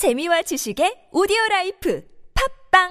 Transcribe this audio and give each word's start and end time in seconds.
재미와 0.00 0.40
지식의 0.40 1.08
오디오 1.12 1.36
라이프 1.50 2.02
팟빵 2.72 2.88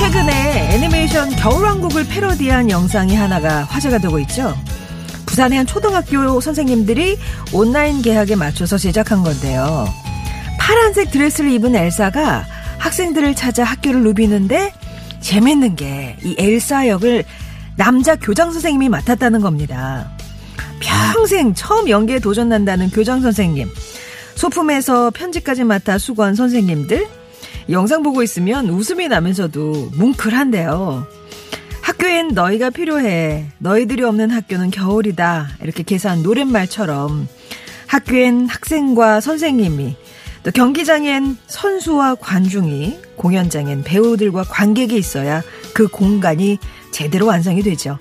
최근에 0.00 0.70
애니메이션 0.72 1.28
겨울왕국을 1.36 2.06
패러디한 2.08 2.70
영상이 2.70 3.14
하나가 3.14 3.64
화제가 3.64 3.98
되고 3.98 4.18
있죠. 4.20 4.54
부산의 5.26 5.58
한 5.58 5.66
초등학교 5.66 6.40
선생님들이 6.40 7.18
온라인 7.52 8.00
계약에 8.00 8.34
맞춰서 8.34 8.78
제작한 8.78 9.22
건데요. 9.22 9.99
파란색 10.60 11.10
드레스를 11.10 11.50
입은 11.52 11.74
엘사가 11.74 12.44
학생들을 12.78 13.34
찾아 13.34 13.64
학교를 13.64 14.02
누비는데 14.02 14.72
재밌는 15.20 15.74
게 15.76 16.16
이 16.22 16.34
엘사 16.38 16.86
역을 16.88 17.24
남자 17.76 18.14
교장 18.16 18.52
선생님이 18.52 18.88
맡았다는 18.90 19.40
겁니다. 19.40 20.10
평생 20.80 21.54
처음 21.54 21.88
연기에 21.88 22.18
도전한다는 22.18 22.90
교장 22.90 23.20
선생님. 23.22 23.68
소품에서 24.34 25.10
편지까지 25.10 25.64
맡아 25.64 25.98
수고한 25.98 26.34
선생님들. 26.34 27.06
영상 27.70 28.02
보고 28.02 28.22
있으면 28.22 28.68
웃음이 28.68 29.08
나면서도 29.08 29.90
뭉클한데요. 29.94 31.06
학교엔 31.82 32.28
너희가 32.28 32.70
필요해. 32.70 33.46
너희들이 33.58 34.02
없는 34.04 34.30
학교는 34.30 34.70
겨울이다. 34.70 35.48
이렇게 35.62 35.82
계산 35.82 36.22
노랫말처럼 36.22 37.28
학교엔 37.86 38.46
학생과 38.48 39.20
선생님이 39.20 39.96
또 40.42 40.50
경기장엔 40.50 41.36
선수와 41.46 42.14
관중이 42.16 42.98
공연장엔 43.16 43.84
배우들과 43.84 44.44
관객이 44.44 44.96
있어야 44.96 45.42
그 45.74 45.86
공간이 45.88 46.58
제대로 46.90 47.26
완성이 47.26 47.62
되죠. 47.62 47.98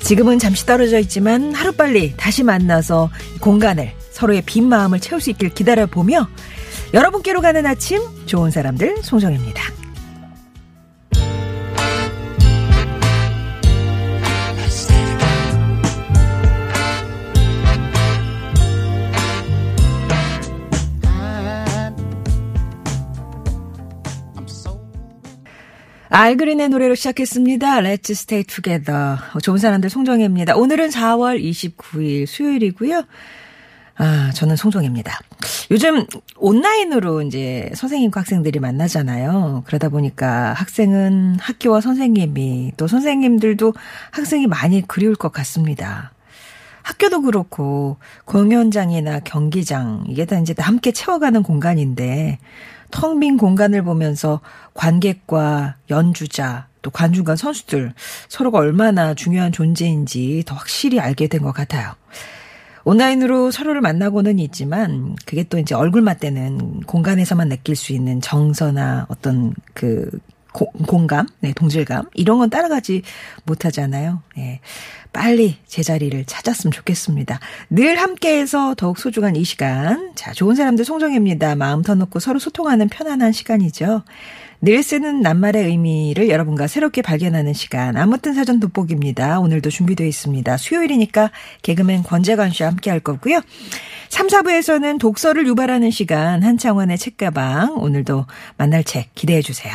지금은 0.00 0.40
잠시 0.40 0.66
떨어져 0.66 0.98
있지만 0.98 1.54
하루빨리 1.54 2.14
다시 2.16 2.42
만나서 2.42 3.10
공간을 3.40 3.92
서로의 4.10 4.42
빈 4.42 4.68
마음을 4.68 4.98
채울 4.98 5.20
수 5.20 5.30
있길 5.30 5.50
기다려보며 5.50 6.28
여러분께로 6.92 7.40
가는 7.40 7.64
아침 7.64 8.02
좋은 8.26 8.50
사람들 8.50 8.98
송정입니다. 9.02 9.81
알그린의 26.14 26.68
노래로 26.68 26.94
시작했습니다. 26.94 27.80
Let's 27.80 28.10
stay 28.10 28.44
together. 28.44 29.16
좋은 29.42 29.56
사람들 29.56 29.88
송정혜입니다. 29.88 30.56
오늘은 30.56 30.90
4월 30.90 31.42
29일 31.42 32.26
수요일이고요. 32.26 33.04
아, 33.96 34.30
저는 34.34 34.56
송정혜입니다. 34.56 35.18
요즘 35.70 36.04
온라인으로 36.36 37.22
이제 37.22 37.70
선생님과 37.74 38.20
학생들이 38.20 38.60
만나잖아요. 38.60 39.62
그러다 39.66 39.88
보니까 39.88 40.52
학생은 40.52 41.38
학교와 41.40 41.80
선생님이 41.80 42.72
또 42.76 42.86
선생님들도 42.86 43.72
학생이 44.10 44.46
많이 44.48 44.86
그리울 44.86 45.14
것 45.14 45.32
같습니다. 45.32 46.12
학교도 46.82 47.22
그렇고 47.22 47.96
공연장이나 48.26 49.20
경기장 49.20 50.04
이게 50.08 50.26
다 50.26 50.38
이제 50.38 50.54
함께 50.58 50.92
채워가는 50.92 51.42
공간인데 51.42 52.38
텅 52.92 53.18
빈 53.18 53.36
공간을 53.36 53.82
보면서 53.82 54.40
관객과 54.74 55.76
연주자 55.90 56.68
또 56.82 56.90
관중과 56.90 57.36
선수들 57.36 57.94
서로가 58.28 58.58
얼마나 58.58 59.14
중요한 59.14 59.50
존재인지 59.52 60.44
더 60.46 60.54
확실히 60.54 61.00
알게 61.00 61.26
된 61.28 61.42
것 61.42 61.52
같아요. 61.52 61.94
온라인으로 62.84 63.50
서로를 63.52 63.80
만나고는 63.80 64.38
있지만 64.40 65.14
그게 65.24 65.44
또 65.44 65.58
이제 65.58 65.74
얼굴 65.74 66.02
맞대는 66.02 66.80
공간에서만 66.82 67.48
느낄 67.48 67.76
수 67.76 67.92
있는 67.92 68.20
정서나 68.20 69.06
어떤 69.08 69.54
그 69.72 70.10
고, 70.52 70.70
공감, 70.86 71.26
네, 71.40 71.52
동질감 71.54 72.10
이런 72.14 72.38
건 72.38 72.50
따라가지 72.50 73.02
못하잖아요. 73.44 74.22
네. 74.36 74.60
빨리 75.12 75.58
제자리를 75.66 76.24
찾았으면 76.24 76.72
좋겠습니다. 76.72 77.38
늘 77.70 77.98
함께해서 77.98 78.74
더욱 78.76 78.98
소중한 78.98 79.36
이 79.36 79.44
시간. 79.44 80.12
자, 80.14 80.32
좋은 80.32 80.54
사람들 80.54 80.84
송정혜입니다. 80.84 81.54
마음 81.54 81.82
터놓고 81.82 82.18
서로 82.18 82.38
소통하는 82.38 82.88
편안한 82.88 83.32
시간이죠. 83.32 84.02
늘 84.64 84.80
쓰는 84.84 85.22
낱말의 85.22 85.66
의미를 85.66 86.28
여러분과 86.28 86.68
새롭게 86.68 87.02
발견하는 87.02 87.52
시간. 87.52 87.96
아무튼 87.96 88.32
사전 88.32 88.60
돋보기입니다. 88.60 89.40
오늘도 89.40 89.70
준비되어 89.70 90.06
있습니다. 90.06 90.56
수요일이니까 90.56 91.32
개그맨 91.62 92.04
권재관 92.04 92.52
씨와 92.52 92.68
함께 92.68 92.88
할 92.88 93.00
거고요. 93.00 93.40
3, 94.08 94.28
4부에서는 94.28 95.00
독서를 95.00 95.48
유발하는 95.48 95.90
시간 95.90 96.44
한창원의 96.44 96.96
책가방 96.96 97.74
오늘도 97.76 98.26
만날 98.56 98.84
책 98.84 99.12
기대해 99.16 99.42
주세요. 99.42 99.74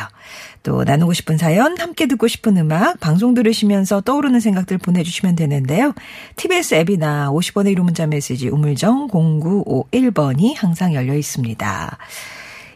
또 0.62 0.84
나누고 0.84 1.12
싶은 1.12 1.38
사연, 1.38 1.78
함께 1.78 2.06
듣고 2.06 2.28
싶은 2.28 2.56
음악, 2.56 3.00
방송 3.00 3.34
들으시면서 3.34 4.00
떠오르는 4.02 4.40
생각들 4.40 4.78
보내주시면 4.78 5.36
되는데요. 5.36 5.94
TBS 6.36 6.74
앱이나 6.74 7.30
50원의 7.30 7.76
1호 7.76 7.82
문자 7.82 8.06
메시지 8.06 8.48
우물정 8.48 9.08
0951번이 9.08 10.54
항상 10.56 10.94
열려 10.94 11.14
있습니다. 11.14 11.98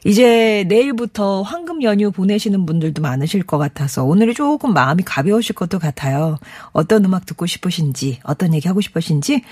이제 0.05 0.65
내일부터 0.67 1.43
황금 1.43 1.83
연휴 1.83 2.11
보내시는 2.11 2.67
분들도 2.67 3.01
많으실 3.03 3.45
것 3.45 3.59
같아서 3.59 4.05
오늘이 4.05 4.35
조금 4.35 4.75
마음이 4.75 5.05
가벼우실 5.05 5.55
것도 5.55 5.79
같아요. 5.79 6.39
어떤 6.73 7.05
음악 7.05 7.25
듣고 7.25 7.47
싶으신지, 7.47 8.19
어떤 8.25 8.53
얘기 8.55 8.67
하고 8.67 8.81
싶으신지 8.81 9.43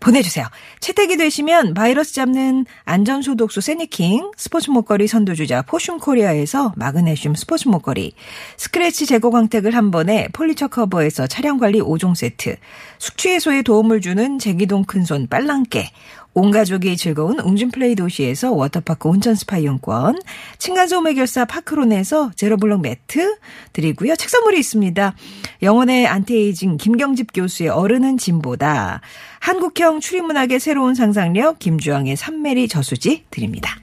보내주세요. 0.00 0.46
채택이 0.80 1.16
되시면 1.18 1.74
바이러스 1.74 2.14
잡는 2.14 2.64
안전소독수 2.84 3.60
세니킹, 3.60 4.32
스포츠 4.36 4.70
목걸이 4.70 5.08
선도주자 5.08 5.62
포슘 5.62 5.98
코리아에서 5.98 6.72
마그네슘 6.76 7.34
스포츠 7.34 7.68
목걸이, 7.68 8.14
스크래치 8.56 9.04
제거 9.04 9.30
광택을 9.30 9.74
한 9.74 9.90
번에 9.90 10.28
폴리처 10.32 10.68
커버에서 10.68 11.26
차량 11.26 11.58
관리 11.58 11.80
5종 11.80 12.14
세트, 12.14 12.56
숙취 12.98 13.30
해소에 13.30 13.62
도움을 13.62 14.00
주는 14.00 14.38
제기동 14.38 14.84
큰손 14.84 15.28
빨랑깨, 15.28 15.90
온 16.34 16.50
가족이 16.52 16.96
즐거운 16.96 17.40
웅진플레이 17.40 17.96
도시에서 17.96 18.52
워터파크 18.52 19.08
온천 19.08 19.34
스파 19.34 19.58
이용권, 19.58 20.20
층간소음 20.58 21.08
해결사 21.08 21.44
파크론에서 21.46 22.30
제로블록 22.36 22.80
매트 22.80 23.38
드리고요. 23.72 24.14
책 24.14 24.28
선물이 24.30 24.58
있습니다. 24.60 25.14
영혼의 25.62 26.06
안티에이징 26.06 26.76
김경집 26.76 27.32
교수의 27.32 27.70
어른은 27.70 28.18
진보다 28.18 29.00
한국형 29.40 30.00
추리문학의 30.00 30.60
새로운 30.60 30.94
상상력 30.94 31.58
김주영의 31.58 32.16
삼메리 32.16 32.68
저수지 32.68 33.24
드립니다. 33.30 33.80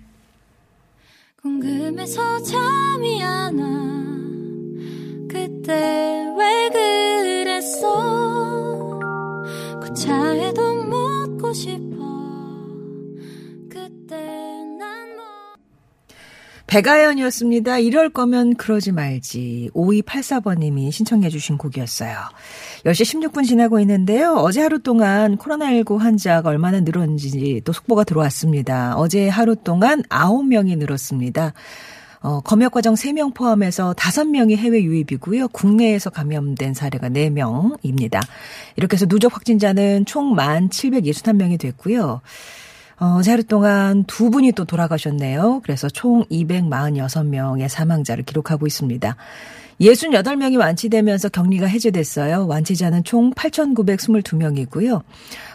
궁금해서 1.42 2.42
잠이 2.44 3.22
안 3.22 3.60
와. 3.60 3.68
그때 5.28 6.26
왜 6.38 6.70
그랬어? 6.70 8.15
그 9.96 10.02
차에도 10.02 10.76
묻고 10.84 11.54
싶어. 11.54 11.96
그때 13.70 14.18
난 14.78 15.16
뭐. 15.16 15.24
배가연이었습니다. 16.68 17.78
이럴 17.80 18.10
거면 18.10 18.56
그러지 18.56 18.92
말지. 18.92 19.70
5284번님이 19.74 20.92
신청해 20.92 21.30
주신 21.30 21.58
곡이었어요. 21.58 22.14
10시 22.84 23.32
16분 23.32 23.48
지나고 23.48 23.80
있는데요. 23.80 24.34
어제 24.34 24.60
하루 24.60 24.80
동안 24.80 25.38
코로나19 25.38 25.98
환자가 25.98 26.50
얼마나 26.50 26.82
늘었는지 26.82 27.62
또 27.64 27.72
속보가 27.72 28.04
들어왔습니다. 28.04 28.98
어제 28.98 29.30
하루 29.30 29.56
동안 29.56 30.04
9명이 30.10 30.78
늘었습니다. 30.78 31.54
어, 32.22 32.42
검역 32.42 32.72
과정 32.72 32.96
3명 32.96 33.34
포함해서 33.34 33.94
5명이 33.94 34.58
해외 34.58 34.84
유입이고요. 34.84 35.50
국내에서 35.50 36.10
감염된 36.10 36.74
사례가 36.74 37.10
4명입니다. 37.10 38.22
이렇게 38.76 38.96
해서 38.96 39.06
누적 39.06 39.34
확진자는 39.34 40.06
총 40.06 40.36
1,761명이 40.36 41.60
됐고요. 41.60 42.22
어, 42.98 43.20
하루 43.26 43.44
동안 43.44 44.06
두 44.06 44.30
분이 44.30 44.54
또 44.54 44.66
돌아가셨네요. 44.66 45.62
그래서 45.64 45.90
총 45.90 46.24
246명의 46.26 47.68
사망자를 47.68 48.24
기록하고 48.24 48.68
있습니다. 48.68 49.16
68명이 49.82 50.58
완치되면서 50.58 51.30
격리가 51.30 51.68
해제됐어요. 51.68 52.48
완치자는 52.48 53.04
총 53.04 53.34
8,922명이고요. 53.34 55.02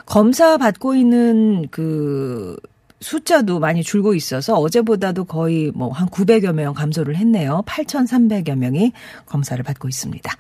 검사 0.05 0.59
받고 0.59 0.95
있는 0.95 1.67
그 1.71 2.57
숫자도 3.01 3.61
많이 3.61 3.83
줄고 3.83 4.15
있어서 4.15 4.55
어제보다도 4.57 5.25
거의 5.25 5.71
뭐 5.75 5.91
한 5.91 6.09
900여 6.09 6.53
명 6.53 6.75
감소를 6.75 7.17
했네요. 7.17 7.63
8,300여 7.67 8.55
명이 8.57 8.93
검사를 9.27 9.63
받고 9.63 9.89
있습니다. 9.89 10.33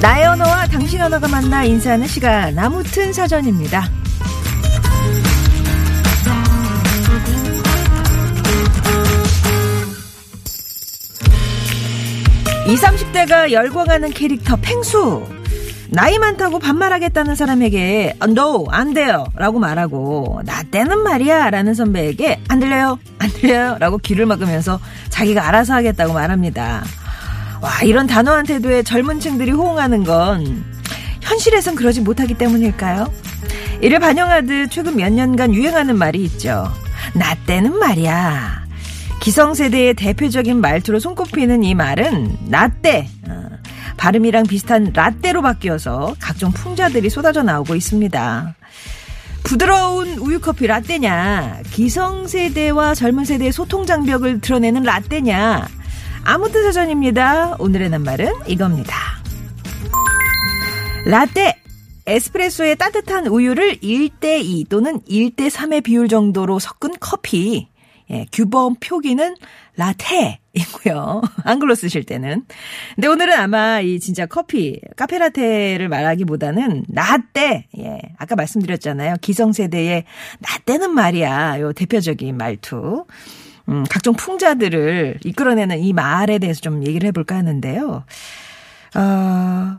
나의 0.00 0.26
언어와 0.26 0.66
당신 0.66 1.00
언어가 1.00 1.28
만나 1.28 1.64
인사하는 1.64 2.06
시간 2.08 2.54
나무튼 2.54 3.12
사전입니다. 3.12 3.88
20, 12.66 12.78
30대가 12.78 13.50
열광하는 13.50 14.10
캐릭터 14.10 14.56
팽수. 14.56 15.26
나이 15.88 16.18
많다고 16.18 16.58
반말하겠다는 16.58 17.34
사람에게 17.34 18.16
no 18.22 18.66
안 18.70 18.94
돼요 18.94 19.26
라고 19.36 19.58
말하고 19.58 20.40
나 20.46 20.62
때는 20.62 21.00
말이야 21.00 21.50
라는 21.50 21.74
선배에게 21.74 22.40
안 22.48 22.60
들려요 22.60 22.98
안 23.18 23.28
들려요 23.28 23.76
라고 23.78 23.98
귀를 23.98 24.24
막으면서 24.24 24.80
자기가 25.10 25.46
알아서 25.46 25.74
하겠다고 25.74 26.14
말합니다. 26.14 26.82
와 27.60 27.82
이런 27.84 28.06
단호한 28.06 28.46
태도에 28.46 28.82
젊은 28.82 29.20
층들이 29.20 29.50
호응하는 29.50 30.04
건 30.04 30.64
현실에선 31.20 31.74
그러지 31.74 32.00
못하기 32.00 32.34
때문일까요? 32.34 33.12
이를 33.82 33.98
반영하듯 33.98 34.70
최근 34.70 34.96
몇 34.96 35.12
년간 35.12 35.54
유행하는 35.54 35.98
말이 35.98 36.22
있죠. 36.24 36.72
나 37.14 37.34
때는 37.46 37.78
말이야. 37.78 38.61
기성세대의 39.22 39.94
대표적인 39.94 40.60
말투로 40.60 40.98
손꼽히는 40.98 41.62
이 41.62 41.76
말은 41.76 42.38
나때 42.48 43.06
어, 43.28 43.48
발음이랑 43.96 44.44
비슷한 44.44 44.90
라떼로 44.92 45.42
바뀌어서 45.42 46.16
각종 46.18 46.50
풍자들이 46.50 47.08
쏟아져 47.08 47.44
나오고 47.44 47.76
있습니다. 47.76 48.56
부드러운 49.44 50.18
우유커피 50.18 50.66
라떼냐 50.66 51.62
기성세대와 51.70 52.94
젊은 52.94 53.24
세대의 53.24 53.52
소통 53.52 53.86
장벽을 53.86 54.40
드러내는 54.40 54.82
라떼냐 54.82 55.68
아무튼 56.24 56.64
사전입니다. 56.64 57.56
오늘의 57.60 57.90
낱말은 57.90 58.32
이겁니다. 58.48 58.96
라떼 61.06 61.60
에스프레소에 62.06 62.74
따뜻한 62.74 63.28
우유를 63.28 63.78
1대2 63.78 64.68
또는 64.68 65.00
1대3의 65.02 65.84
비율 65.84 66.08
정도로 66.08 66.58
섞은 66.58 66.94
커피 66.98 67.71
예, 68.12 68.26
규범 68.32 68.76
표기는 68.80 69.36
라테이고요. 69.76 71.22
한글로 71.44 71.74
쓰실 71.74 72.04
때는. 72.04 72.44
근데 72.94 73.08
오늘은 73.08 73.32
아마 73.32 73.80
이 73.80 73.98
진짜 74.00 74.26
커피, 74.26 74.80
카페라테를 74.96 75.88
말하기보다는 75.88 76.84
라떼. 76.92 77.68
예. 77.78 77.98
아까 78.18 78.36
말씀드렸잖아요. 78.36 79.16
기성세대의 79.20 80.04
라떼는 80.40 80.94
말이야. 80.94 81.60
요 81.60 81.72
대표적인 81.72 82.36
말투. 82.36 83.06
음, 83.68 83.84
각종 83.88 84.14
풍자들을 84.14 85.20
이끌어내는 85.24 85.78
이 85.78 85.92
말에 85.92 86.38
대해서 86.38 86.60
좀 86.60 86.86
얘기를 86.86 87.06
해볼까 87.08 87.36
하는데요. 87.36 88.04
어, 88.94 89.78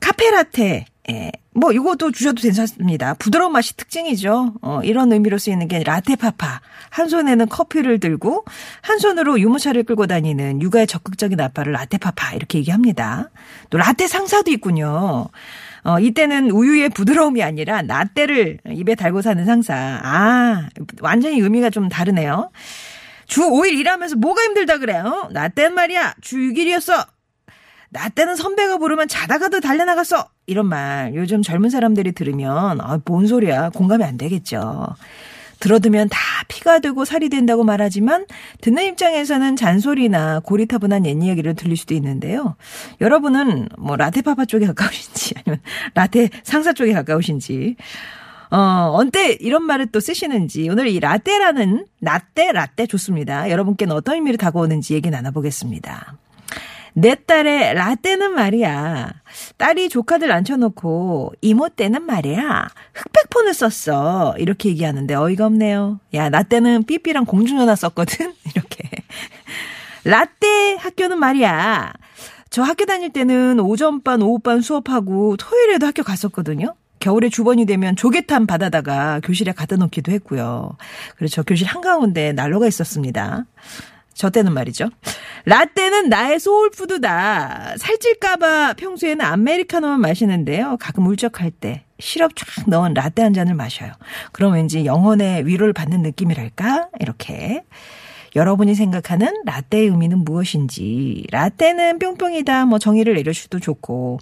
카페라테. 0.00 0.84
예. 1.10 1.30
뭐 1.52 1.72
이것도 1.72 2.12
주셔도 2.12 2.40
괜찮습니다. 2.42 3.14
부드러운 3.14 3.52
맛이 3.52 3.76
특징이죠. 3.76 4.54
어, 4.62 4.80
이런 4.84 5.12
의미로 5.12 5.38
쓰이는 5.38 5.66
게 5.66 5.82
라테파파. 5.82 6.60
한 6.90 7.08
손에는 7.08 7.48
커피를 7.48 7.98
들고 7.98 8.44
한 8.82 8.98
손으로 8.98 9.40
유모차를 9.40 9.84
끌고 9.84 10.06
다니는 10.06 10.62
육아의 10.62 10.86
적극적인 10.86 11.40
아빠를 11.40 11.72
라테파파 11.72 12.34
이렇게 12.34 12.58
얘기합니다. 12.58 13.30
또 13.70 13.78
라테 13.78 14.06
상사도 14.06 14.50
있군요. 14.50 15.28
어, 15.84 15.98
이때는 16.00 16.50
우유의 16.50 16.90
부드러움이 16.90 17.42
아니라 17.42 17.82
라떼를 17.82 18.58
입에 18.70 18.94
달고 18.94 19.22
사는 19.22 19.44
상사. 19.44 19.74
아, 20.02 20.68
완전히 21.00 21.40
의미가 21.40 21.70
좀 21.70 21.88
다르네요. 21.88 22.50
주 23.26 23.42
5일 23.42 23.78
일하면서 23.78 24.16
뭐가 24.16 24.42
힘들다 24.42 24.78
그래? 24.78 24.98
어? 24.98 25.28
나 25.32 25.48
때는 25.48 25.74
말이야. 25.74 26.14
주 26.20 26.36
6일이었어. 26.36 27.06
나 27.90 28.08
때는 28.10 28.36
선배가 28.36 28.78
부르면 28.78 29.08
자다가도 29.08 29.60
달려나갔어. 29.60 30.28
이런 30.48 30.66
말 30.66 31.14
요즘 31.14 31.42
젊은 31.42 31.70
사람들이 31.70 32.12
들으면 32.12 32.80
아, 32.80 32.98
뭔 33.04 33.26
소리야. 33.26 33.70
공감이 33.70 34.02
안 34.02 34.16
되겠죠. 34.16 34.86
들어두면 35.60 36.08
다 36.08 36.18
피가 36.48 36.78
되고 36.78 37.04
살이 37.04 37.28
된다고 37.28 37.64
말하지만 37.64 38.26
듣는 38.60 38.84
입장에서는 38.86 39.56
잔소리나 39.56 40.40
고리타분한 40.40 41.04
옛 41.04 41.22
이야기를 41.22 41.54
들릴 41.54 41.76
수도 41.76 41.94
있는데요. 41.94 42.56
여러분은 43.00 43.68
뭐 43.76 43.96
라테파파 43.96 44.46
쪽에 44.46 44.66
가까우신지 44.66 45.34
아니면 45.36 45.60
라테 45.94 46.30
상사 46.44 46.72
쪽에 46.72 46.92
가까우신지 46.92 47.76
어, 48.50 48.90
언제 48.94 49.32
이런 49.40 49.64
말을 49.64 49.88
또 49.88 50.00
쓰시는지 50.00 50.68
오늘 50.70 50.88
이 50.88 50.98
라떼라는 51.00 51.86
라떼 52.00 52.52
라떼 52.52 52.86
좋습니다. 52.86 53.50
여러분께는 53.50 53.94
어떤 53.94 54.14
의미로 54.14 54.38
다가오는지 54.38 54.94
얘기 54.94 55.10
나눠보겠습니다. 55.10 56.16
내 56.94 57.14
딸의 57.14 57.74
라떼는 57.74 58.32
말이야. 58.32 59.12
딸이 59.56 59.88
조카들 59.88 60.32
앉혀놓고 60.32 61.34
이모 61.40 61.68
때는 61.68 62.02
말이야. 62.02 62.68
흑백폰을 62.94 63.54
썼어. 63.54 64.34
이렇게 64.38 64.70
얘기하는데 64.70 65.14
어이가 65.14 65.46
없네요. 65.46 66.00
야, 66.14 66.28
나 66.28 66.42
때는 66.42 66.84
삐삐랑 66.84 67.24
공중전화 67.24 67.74
썼거든. 67.74 68.34
이렇게. 68.54 68.88
라떼 70.04 70.76
학교는 70.78 71.18
말이야. 71.18 71.92
저 72.50 72.62
학교 72.62 72.86
다닐 72.86 73.12
때는 73.12 73.60
오전반, 73.60 74.22
오후반 74.22 74.62
수업하고 74.62 75.36
토요일에도 75.36 75.86
학교 75.86 76.02
갔었거든요. 76.02 76.74
겨울에 77.00 77.28
주번이 77.28 77.66
되면 77.66 77.94
조개탄 77.94 78.46
받아다가 78.46 79.20
교실에 79.22 79.52
갖다 79.52 79.76
놓기도 79.76 80.10
했고요. 80.12 80.76
그래서 81.16 81.36
저 81.36 81.42
교실 81.42 81.66
한가운데 81.66 82.32
난로가 82.32 82.66
있었습니다. 82.66 83.44
저 84.18 84.30
때는 84.30 84.52
말이죠. 84.52 84.90
라떼는 85.44 86.08
나의 86.08 86.40
소울푸드다. 86.40 87.76
살찔까봐 87.78 88.74
평소에는 88.74 89.24
아메리카노만 89.24 90.00
마시는데요. 90.00 90.76
가끔 90.80 91.06
울적할 91.06 91.52
때 91.52 91.84
시럽 92.00 92.34
쫙 92.34 92.46
넣은 92.66 92.94
라떼 92.94 93.22
한 93.22 93.32
잔을 93.32 93.54
마셔요. 93.54 93.92
그럼 94.32 94.54
왠지 94.54 94.84
영혼의 94.84 95.46
위로를 95.46 95.72
받는 95.72 96.02
느낌이랄까? 96.02 96.88
이렇게. 96.98 97.62
여러분이 98.34 98.74
생각하는 98.74 99.32
라떼의 99.46 99.86
의미는 99.86 100.24
무엇인지. 100.24 101.28
라떼는 101.30 102.00
뿅뿅이다. 102.00 102.66
뭐 102.66 102.80
정의를 102.80 103.14
내려주셔도 103.14 103.60
좋고. 103.60 104.18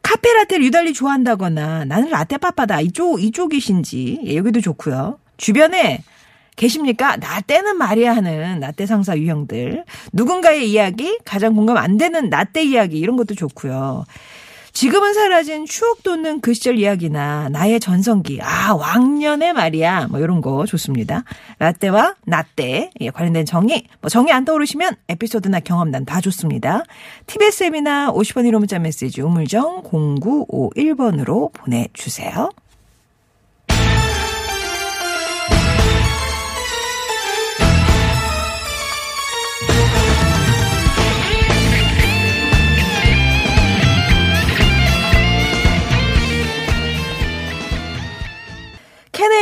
카페라떼를 0.00 0.64
유달리 0.64 0.94
좋아한다거나 0.94 1.84
나는 1.84 2.08
라떼 2.08 2.38
빠빠다. 2.38 2.80
이쪽, 2.80 3.22
이쪽이신지. 3.22 4.22
예, 4.24 4.36
여기도 4.36 4.62
좋고요. 4.62 5.18
주변에 5.36 6.02
계십니까? 6.60 7.16
나 7.16 7.40
때는 7.40 7.78
말이야 7.78 8.14
하는 8.14 8.60
나때 8.60 8.84
상사 8.84 9.16
유형들. 9.16 9.84
누군가의 10.12 10.70
이야기, 10.70 11.18
가장 11.24 11.54
공감 11.54 11.78
안 11.78 11.96
되는 11.96 12.28
나때 12.28 12.62
이야기 12.62 12.98
이런 12.98 13.16
것도 13.16 13.34
좋고요. 13.34 14.04
지금은 14.72 15.14
사라진 15.14 15.64
추억 15.66 16.02
돋는 16.02 16.40
그 16.42 16.52
시절 16.54 16.78
이야기나 16.78 17.48
나의 17.48 17.80
전성기, 17.80 18.40
아, 18.42 18.74
왕년의 18.74 19.54
말이야. 19.54 20.08
뭐 20.10 20.20
이런 20.20 20.42
거 20.42 20.66
좋습니다. 20.66 21.24
라떼와 21.58 22.16
나떼 22.26 22.90
예, 23.00 23.10
관련된 23.10 23.46
정의, 23.46 23.84
뭐 24.02 24.10
정의 24.10 24.32
안 24.32 24.44
떠오르시면 24.44 24.96
에피소드나 25.08 25.60
경험담 25.60 26.04
다 26.04 26.20
좋습니다. 26.20 26.84
TBS 27.26 27.64
앱이나 27.64 28.12
50원 28.12 28.48
1호 28.48 28.58
문자 28.58 28.78
메시지 28.78 29.22
우물정 29.22 29.84
0951번으로 29.84 31.52
보내주세요. 31.54 32.50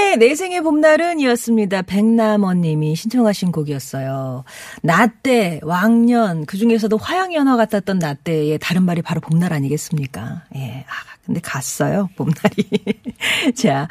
캔의 0.09 0.17
내 0.17 0.35
생의 0.35 0.63
봄날은 0.63 1.21
이었습니다. 1.21 1.83
백남원님이 1.83 2.97
신청하신 2.97 3.53
곡이었어요. 3.53 4.45
나때, 4.83 5.61
왕년, 5.63 6.47
그 6.47 6.57
중에서도 6.57 6.97
화양연화 6.97 7.57
같았던 7.57 7.99
나때의 7.99 8.59
다른 8.59 8.85
말이 8.85 9.03
바로 9.03 9.21
봄날 9.21 9.53
아니겠습니까? 9.53 10.45
예. 10.57 10.85
아, 10.89 10.93
근데 11.27 11.41
갔어요, 11.41 12.09
봄날이. 12.17 12.67
자, 13.55 13.87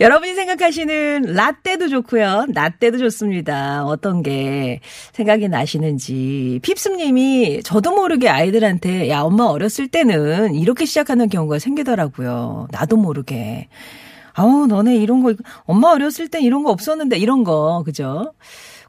여러분이 0.00 0.34
생각하시는 0.34 1.34
라떼도 1.34 1.88
좋고요. 1.88 2.46
나떼도 2.48 2.96
좋습니다. 2.96 3.84
어떤 3.84 4.22
게 4.22 4.80
생각이 5.12 5.48
나시는지. 5.48 6.60
핍스님이 6.62 7.62
저도 7.62 7.94
모르게 7.94 8.30
아이들한테 8.30 9.10
야, 9.10 9.20
엄마 9.20 9.44
어렸을 9.44 9.88
때는 9.88 10.54
이렇게 10.54 10.86
시작하는 10.86 11.28
경우가 11.28 11.58
생기더라고요. 11.58 12.68
나도 12.70 12.96
모르게. 12.96 13.68
아우, 14.38 14.68
너네 14.68 14.96
이런 14.96 15.22
거, 15.24 15.34
엄마 15.64 15.88
어렸을 15.90 16.28
땐 16.28 16.42
이런 16.42 16.62
거 16.62 16.70
없었는데, 16.70 17.18
이런 17.18 17.42
거, 17.42 17.82
그죠? 17.84 18.32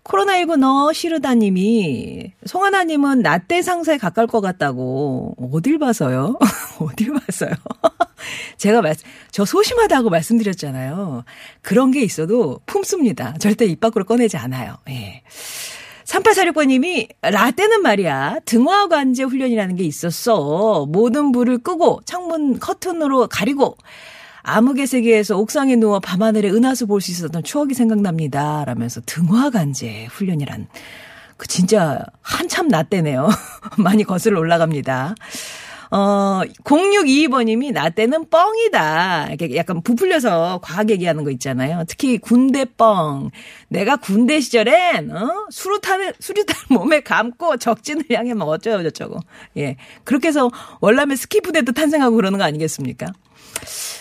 코로나19 0.03 0.58
너 0.58 0.94
시르다님이 0.94 2.34
송하나님은 2.46 3.22
나때 3.22 3.62
상사에 3.62 3.98
가까울 3.98 4.27
것 4.27 4.41
같다고 4.41 5.36
어딜 5.51 5.77
봐서요? 5.77 6.38
어딜 6.79 7.13
봐서요? 7.13 7.51
제가 8.58 8.82
말, 8.82 8.96
저 9.32 9.44
소심하다고 9.44 10.10
말씀드렸잖아요. 10.10 11.24
그런 11.62 11.91
게 11.91 12.01
있어도 12.01 12.60
품습니다. 12.65 13.34
절대 13.39 13.65
입 13.65 13.79
밖으로 13.79 14.06
꺼내지 14.06 14.38
않아요. 14.38 14.77
예. 14.89 15.24
3846번님이 16.06 17.10
라떼는 17.22 17.82
말이야 17.84 18.39
등화관제 18.46 19.24
훈련이라는 19.24 19.75
게 19.75 19.84
있었어. 19.84 20.88
모든 20.89 21.32
불을 21.32 21.60
끄고 21.60 22.01
창문 22.06 22.60
커튼으로 22.60 23.27
가리고 23.27 23.77
암흑의 24.43 24.88
세계에서 24.88 25.38
옥상에 25.38 25.75
누워 25.75 26.00
밤하늘의 26.00 26.51
은하수 26.53 26.88
볼 26.88 27.01
수 27.01 27.12
있었던 27.12 27.43
추억이 27.43 27.74
생각납니다. 27.74 28.63
라면서 28.65 29.01
등화관제 29.05 30.08
훈련이란 30.12 30.67
그 31.38 31.48
진짜 31.48 32.03
한참 32.22 32.67
라떼네요. 32.67 33.29
많이 33.77 34.03
거슬러 34.03 34.39
올라갑니다. 34.39 35.15
어, 35.91 36.41
0622번님이 36.65 37.72
나 37.72 37.89
때는 37.89 38.29
뻥이다. 38.29 39.27
이렇게 39.29 39.55
약간 39.55 39.81
부풀려서 39.81 40.60
과학 40.62 40.89
얘기하는 40.91 41.24
거 41.24 41.31
있잖아요. 41.31 41.84
특히 41.88 42.19
군대 42.19 42.65
뻥. 42.65 43.31
내가 43.69 43.96
군대 43.96 44.39
시절엔, 44.39 45.12
어? 45.15 45.48
수류탄을, 45.50 46.13
수류탄 46.19 46.55
몸에 46.77 47.00
감고 47.00 47.58
적진을 47.58 48.03
향해 48.13 48.36
막 48.36 48.46
어쩌고 48.50 48.84
저쩌고. 48.84 49.19
예. 49.58 49.77
그렇게 50.03 50.27
해서 50.27 50.51
월남의 50.81 51.17
스키 51.17 51.41
부대도 51.41 51.72
탄생하고 51.72 52.15
그러는 52.17 52.38
거 52.38 52.46
아니겠습니까? 52.46 53.08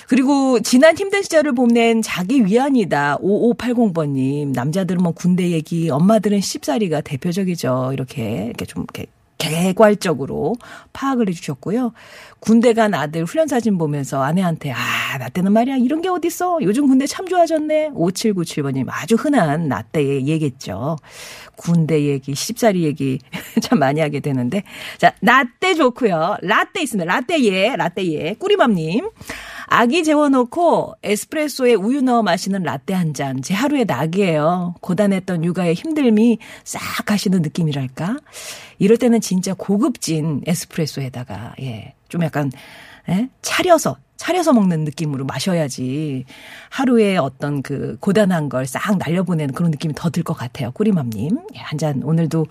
그리고 0.09 0.61
지난 0.61 0.97
힘든 0.97 1.23
시절을 1.23 1.53
봄낸 1.53 2.03
자기 2.03 2.45
위안이다. 2.45 3.19
5580번님. 3.19 4.53
남자들은 4.53 5.03
뭐 5.03 5.13
군대 5.13 5.51
얘기, 5.51 5.91
엄마들은 5.91 6.41
씹사리가 6.41 7.03
대표적이죠. 7.03 7.91
이렇게, 7.93 8.47
이렇게 8.47 8.65
좀, 8.65 8.85
이렇게 8.85 9.07
개괄적으로 9.39 10.57
파악을 10.93 11.29
해주셨고요. 11.29 11.93
군대 12.41 12.73
간 12.73 12.95
아들 12.95 13.25
훈련 13.25 13.49
사진 13.49 13.79
보면서 13.79 14.23
아내한테 14.23 14.73
아, 14.73 15.19
나 15.19 15.29
때는 15.29 15.53
말이야 15.53 15.77
이런 15.77 16.03
게 16.03 16.09
어딨어. 16.09 16.59
요즘 16.63 16.87
군대 16.87 17.07
참 17.07 17.27
좋아졌네. 17.27 17.91
5797번님 17.91 18.87
아주 18.89 19.15
흔한 19.15 19.69
나 19.69 19.83
때의 19.83 20.27
얘기겠죠. 20.27 20.97
군대 21.57 22.05
얘기, 22.05 22.35
십살이 22.35 22.85
얘기 22.85 23.19
참 23.63 23.79
많이 23.79 24.01
하게 24.01 24.21
되는데 24.21 24.63
자, 24.99 25.13
나 25.21 25.45
때 25.61 25.75
좋고요. 25.75 26.37
라떼 26.43 26.83
있습니다. 26.83 27.11
라떼 27.13 27.43
예, 27.45 27.75
라떼 27.77 28.07
예. 28.13 28.35
꾸리맘님. 28.35 29.09
아기 29.71 30.03
재워놓고 30.03 30.95
에스프레소에 31.03 31.75
우유 31.75 32.01
넣어 32.01 32.23
마시는 32.23 32.63
라떼 32.63 32.95
한 32.95 33.13
잔. 33.15 33.43
제 33.43 33.53
하루의 33.55 33.85
낙이에요. 33.87 34.77
고단했던 34.81 35.45
육아의 35.45 35.75
힘듦이 35.75 36.39
싹 36.65 37.05
가시는 37.05 37.43
느낌이랄까? 37.43 38.17
이럴 38.79 38.97
때는 38.97 39.21
진짜 39.21 39.55
고급진 39.55 40.43
에스프레소에다가, 40.47 41.55
예, 41.61 41.95
좀 42.09 42.23
약간, 42.23 42.51
예? 43.11 43.29
차려서, 43.43 43.97
차려서 44.17 44.53
먹는 44.53 44.85
느낌으로 44.85 45.25
마셔야지 45.27 46.25
하루에 46.71 47.17
어떤 47.17 47.63
그 47.63 47.97
고단한 48.01 48.49
걸 48.49 48.67
싹 48.67 48.97
날려보내는 48.99 49.55
그런 49.55 49.71
느낌이 49.71 49.95
더 49.95 50.11
들 50.11 50.23
것 50.25 50.35
같아요. 50.35 50.71
꾸리맘님. 50.73 51.39
예, 51.55 51.59
한잔 51.59 52.03
오늘도 52.03 52.47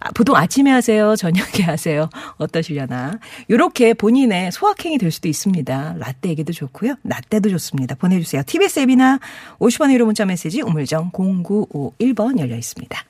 아, 0.00 0.10
보통 0.12 0.34
아침에 0.36 0.70
하세요? 0.70 1.14
저녁에 1.16 1.62
하세요? 1.64 2.08
어떠시려나? 2.38 3.18
요렇게 3.48 3.94
본인의 3.94 4.50
소확행이 4.52 4.98
될 4.98 5.10
수도 5.10 5.28
있습니다. 5.28 5.96
라떼 5.98 6.30
얘기도 6.30 6.52
좋고요. 6.52 6.96
라떼도 7.04 7.50
좋습니다. 7.50 7.94
보내주세요. 7.94 8.42
TBS 8.44 8.80
앱이나 8.80 9.20
50원 9.58 9.92
유로 9.92 10.06
문자 10.06 10.24
메시지 10.24 10.62
우물정 10.62 11.12
0951번 11.12 12.38
열려 12.38 12.56
있습니다. 12.56 13.04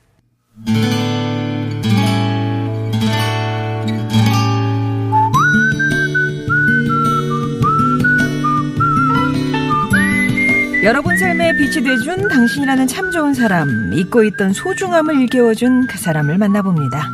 여러분 10.82 11.18
삶에 11.18 11.52
빛이 11.58 11.84
돼준 11.84 12.26
당신이라는 12.28 12.86
참 12.86 13.10
좋은 13.10 13.34
사람, 13.34 13.92
잊고 13.92 14.24
있던 14.24 14.54
소중함을 14.54 15.14
일깨워준 15.20 15.86
그 15.86 15.98
사람을 15.98 16.38
만나봅니다. 16.38 17.06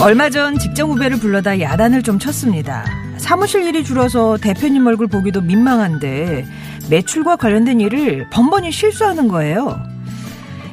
얼마 0.00 0.30
전 0.30 0.58
직장 0.58 0.88
후배를 0.88 1.18
불러다 1.18 1.60
야단을 1.60 2.02
좀 2.02 2.18
쳤습니다. 2.18 2.86
사무실 3.18 3.64
일이 3.64 3.84
줄어서 3.84 4.38
대표님 4.38 4.86
얼굴 4.86 5.08
보기도 5.08 5.42
민망한데 5.42 6.46
매출과 6.88 7.36
관련된 7.36 7.80
일을 7.80 8.28
번번이 8.30 8.72
실수하는 8.72 9.28
거예요. 9.28 9.78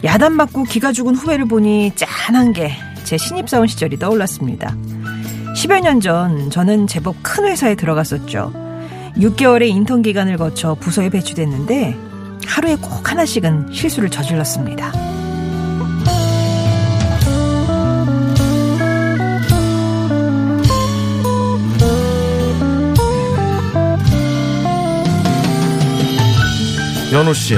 야단 0.05 0.31
맞고 0.31 0.63
기가 0.63 0.93
죽은 0.93 1.15
후배를 1.15 1.45
보니 1.45 1.91
짠한 1.95 2.53
게 2.53 2.71
제 3.11 3.17
신입사원 3.17 3.67
시절이 3.67 3.99
떠올랐습니다. 3.99 4.73
10여 5.57 5.81
년 5.81 5.99
전 5.99 6.49
저는 6.49 6.87
제법 6.87 7.17
큰 7.21 7.43
회사에 7.43 7.75
들어갔었죠. 7.75 8.53
6개월의 9.17 9.67
인턴 9.67 10.01
기간을 10.01 10.37
거쳐 10.37 10.75
부서에 10.75 11.09
배치됐는데 11.09 11.93
하루에 12.47 12.77
꼭 12.77 13.11
하나씩은 13.11 13.73
실수를 13.73 14.09
저질렀습니다. 14.09 14.93
연호 27.11 27.33
씨, 27.33 27.57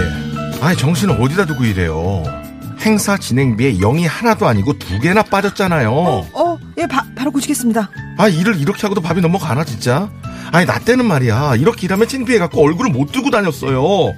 아니 0.62 0.75
정신을 0.75 1.22
어디다 1.22 1.45
두고 1.45 1.63
이래요? 1.63 2.42
행사 2.83 3.17
진행비에 3.17 3.75
0이 3.75 4.07
하나도 4.07 4.45
아니고 4.47 4.77
두 4.77 4.99
개나 4.99 5.23
빠졌잖아요. 5.23 5.91
어, 5.91 6.59
예, 6.77 6.85
바, 6.85 7.05
바로 7.15 7.31
고치겠습니다. 7.31 7.89
아 8.17 8.27
일을 8.27 8.59
이렇게 8.59 8.81
하고도 8.81 9.01
밥이 9.01 9.21
넘어가나 9.21 9.63
진짜? 9.63 10.09
아니 10.51 10.65
나 10.65 10.77
때는 10.79 11.05
말이야 11.05 11.55
이렇게 11.55 11.85
일하면 11.85 12.07
창피해갖고 12.07 12.61
얼굴을 12.61 12.91
못 12.91 13.11
들고 13.11 13.29
다녔어요. 13.31 14.13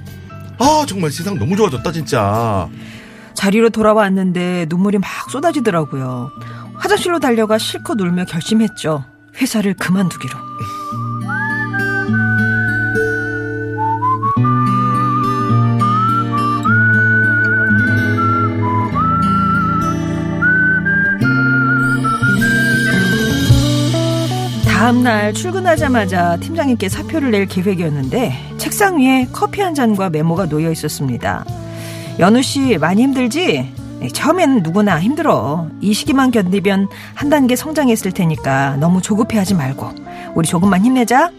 아 0.58 0.84
정말 0.86 1.10
세상 1.10 1.38
너무 1.38 1.56
좋아졌다 1.56 1.90
진짜. 1.92 2.68
자리로 3.34 3.70
돌아왔는데 3.70 4.66
눈물이 4.68 4.98
막 4.98 5.08
쏟아지더라고요. 5.30 6.30
화장실로 6.74 7.20
달려가 7.20 7.58
실컷 7.58 8.00
울며 8.00 8.24
결심했죠. 8.24 9.04
회사를 9.40 9.74
그만두기로. 9.74 10.34
다음날 24.86 25.34
출근하자마자 25.34 26.36
팀장님께 26.36 26.88
사표를 26.88 27.32
낼 27.32 27.46
계획이었는데 27.46 28.54
책상 28.56 29.00
위에 29.00 29.26
커피 29.32 29.60
한 29.60 29.74
잔과 29.74 30.10
메모가 30.10 30.46
놓여 30.46 30.70
있었습니다. 30.70 31.44
연우 32.20 32.40
씨 32.40 32.78
많이 32.78 33.02
힘들지? 33.02 33.74
네, 33.98 34.08
처음엔 34.08 34.62
누구나 34.62 35.00
힘들어. 35.00 35.68
이 35.80 35.92
시기만 35.92 36.30
견디면 36.30 36.86
한 37.14 37.28
단계 37.28 37.56
성장했을 37.56 38.12
테니까 38.12 38.76
너무 38.76 39.02
조급해하지 39.02 39.54
말고 39.54 39.90
우리 40.36 40.46
조금만 40.46 40.84
힘내자. 40.84 41.32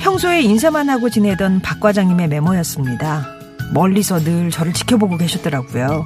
평소에 0.00 0.42
인사만 0.42 0.90
하고 0.90 1.08
지내던 1.08 1.60
박 1.62 1.80
과장님의 1.80 2.28
메모였습니다. 2.28 3.24
멀리서 3.72 4.18
늘 4.18 4.50
저를 4.50 4.74
지켜보고 4.74 5.16
계셨더라고요. 5.16 6.04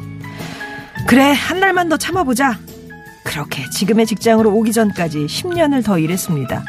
그래 1.08 1.32
한 1.32 1.58
날만 1.58 1.88
더 1.88 1.96
참아보자. 1.96 2.56
그렇게 3.24 3.68
지금의 3.70 4.06
직장으로 4.06 4.50
오기 4.54 4.72
전까지 4.72 5.26
10년을 5.26 5.84
더 5.84 5.98
일했습니다. 5.98 6.64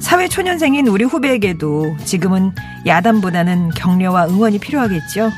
사회 0.00 0.28
초년생인 0.28 0.86
우리 0.88 1.04
후배에게도 1.04 1.96
지금은 2.04 2.52
야단보다는 2.86 3.70
격려와 3.70 4.28
응원이 4.28 4.58
필요하겠죠. 4.58 5.30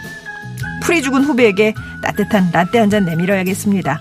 풀이 0.82 1.02
죽은 1.02 1.24
후배에게 1.24 1.74
따뜻한 2.02 2.50
라떼 2.52 2.78
한 2.78 2.90
잔 2.90 3.04
내밀어야겠습니다. 3.04 3.98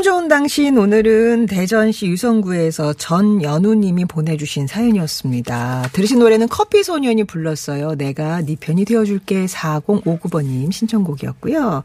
참 0.00 0.02
좋은 0.02 0.28
당신 0.28 0.78
오늘은 0.78 1.44
대전시 1.44 2.06
유성구에서 2.06 2.94
전연우님이 2.94 4.06
보내주신 4.06 4.66
사연이었습니다. 4.66 5.90
들으신 5.92 6.18
노래는 6.20 6.48
커피소년이 6.48 7.24
불렀어요. 7.24 7.96
내가 7.96 8.40
네 8.40 8.56
편이 8.58 8.86
되어줄게 8.86 9.44
4059번님 9.44 10.72
신청곡이었고요. 10.72 11.82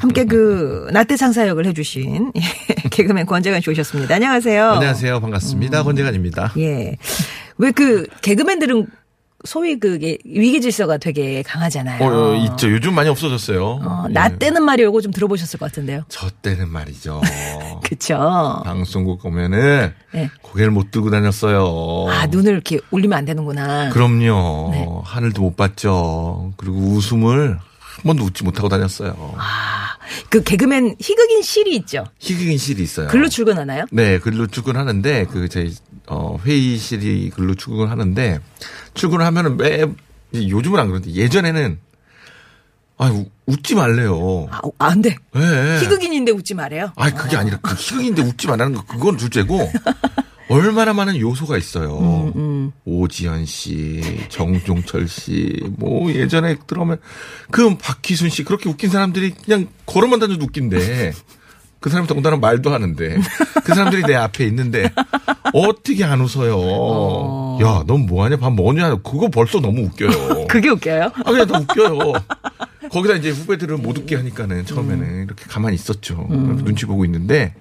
함께 0.00 0.24
그 0.26 0.86
나태 0.94 1.16
상 1.16 1.32
사역을 1.32 1.66
해주신 1.66 2.30
개그맨 2.92 3.26
권재관 3.26 3.60
씨 3.60 3.68
오셨습니다. 3.70 4.14
안녕하세요. 4.14 4.64
안녕하세요 4.70 5.20
반갑습니다 5.20 5.82
권재관입니다. 5.82 6.52
예. 6.58 6.96
왜 7.58 7.72
그 7.72 8.06
개그맨들은 8.22 8.86
소위 9.46 9.78
그게 9.78 10.18
위기 10.24 10.60
질서가 10.60 10.98
되게 10.98 11.42
강하잖아요. 11.42 12.02
어, 12.04 12.32
어, 12.32 12.34
있죠. 12.34 12.70
요즘 12.70 12.94
많이 12.94 13.08
없어졌어요. 13.08 13.64
어, 13.82 14.06
나 14.10 14.28
예. 14.30 14.36
때는 14.36 14.62
말이 14.64 14.82
요거 14.82 15.00
좀 15.00 15.12
들어보셨을 15.12 15.58
것 15.58 15.66
같은데요. 15.66 16.02
저 16.08 16.28
때는 16.42 16.68
말이죠. 16.68 17.20
그쵸. 17.82 18.60
방송국 18.64 19.24
오면은 19.24 19.92
네. 20.12 20.30
고개를 20.42 20.70
못 20.70 20.90
들고 20.90 21.10
다녔어요. 21.10 22.06
아, 22.10 22.26
눈을 22.26 22.52
이렇게 22.52 22.78
올리면 22.90 23.16
안 23.16 23.24
되는구나. 23.24 23.90
그럼요. 23.90 24.70
네. 24.72 24.86
하늘도 25.04 25.42
못 25.42 25.56
봤죠. 25.56 26.52
그리고 26.56 26.76
웃음을 26.78 27.58
한 27.96 28.02
번도 28.02 28.24
웃지 28.24 28.44
못하고 28.44 28.68
다녔어요. 28.68 29.34
아, 29.38 29.96
그 30.28 30.42
개그맨 30.42 30.96
희극인 31.00 31.42
실이 31.42 31.74
있죠. 31.76 32.04
희극인 32.18 32.58
실이 32.58 32.82
있어요. 32.82 33.08
글로 33.08 33.28
출근하나요? 33.28 33.86
네, 33.90 34.18
글로 34.18 34.46
출근하는데 34.46 35.26
그 35.26 35.48
저희 35.48 35.74
어 36.08 36.38
회의실이 36.44 37.30
글로 37.30 37.54
출근하는데 37.54 38.40
출근을 38.94 39.24
하면은 39.26 39.56
매 39.56 39.84
요즘은 40.34 40.78
안 40.78 40.88
그런데 40.88 41.10
예전에는 41.12 41.78
아 42.98 43.10
우- 43.10 43.28
웃지 43.46 43.74
말래요. 43.74 44.48
아, 44.50 44.60
아, 44.78 44.86
안 44.86 45.02
돼. 45.02 45.16
네. 45.34 45.80
희극인인데 45.80 46.32
웃지 46.32 46.54
말아요. 46.54 46.92
아니 46.96 47.14
그게 47.14 47.36
아니라 47.36 47.58
그 47.60 47.74
희극인데 47.74 48.22
웃지 48.22 48.46
말라는 48.46 48.74
거 48.76 48.84
그건 48.86 49.16
둘째고 49.16 49.70
얼마나 50.48 50.92
많은 50.92 51.18
요소가 51.18 51.58
있어요. 51.58 52.32
음, 52.36 52.70
오지현 52.84 53.46
씨, 53.46 54.00
정종철 54.28 55.08
씨, 55.08 55.60
뭐 55.76 56.10
예전에 56.12 56.56
들어오면 56.68 57.00
그 57.50 57.76
박희순 57.76 58.30
씨 58.30 58.44
그렇게 58.44 58.68
웃긴 58.70 58.88
사람들이 58.90 59.32
그냥 59.32 59.66
걸어만 59.86 60.20
다녀도 60.20 60.44
웃긴데 60.44 61.12
그 61.86 61.90
사람이 61.90 62.08
더군다나 62.08 62.36
말도 62.36 62.72
하는데 62.72 63.16
그 63.62 63.72
사람들이 63.72 64.02
내 64.02 64.16
앞에 64.16 64.44
있는데 64.46 64.90
어떻게 65.52 66.02
안 66.02 66.20
웃어요? 66.20 67.58
야, 67.64 67.84
넌 67.86 68.06
뭐하냐? 68.06 68.38
밥 68.38 68.52
뭐냐? 68.54 68.96
그거 68.96 69.28
벌써 69.28 69.60
너무 69.60 69.82
웃겨요. 69.82 70.48
그게 70.50 70.68
웃겨요? 70.70 71.12
아, 71.14 71.22
그냥 71.22 71.46
더 71.46 71.60
웃겨요. 71.60 72.12
거기다 72.90 73.14
이제 73.14 73.30
후배들은 73.30 73.82
못 73.82 73.96
웃게 73.98 74.16
하니까는 74.16 74.66
처음에는 74.66 75.26
이렇게 75.26 75.44
가만히 75.46 75.76
있었죠. 75.76 76.26
눈치 76.28 76.86
보고 76.86 77.04
있는데 77.04 77.54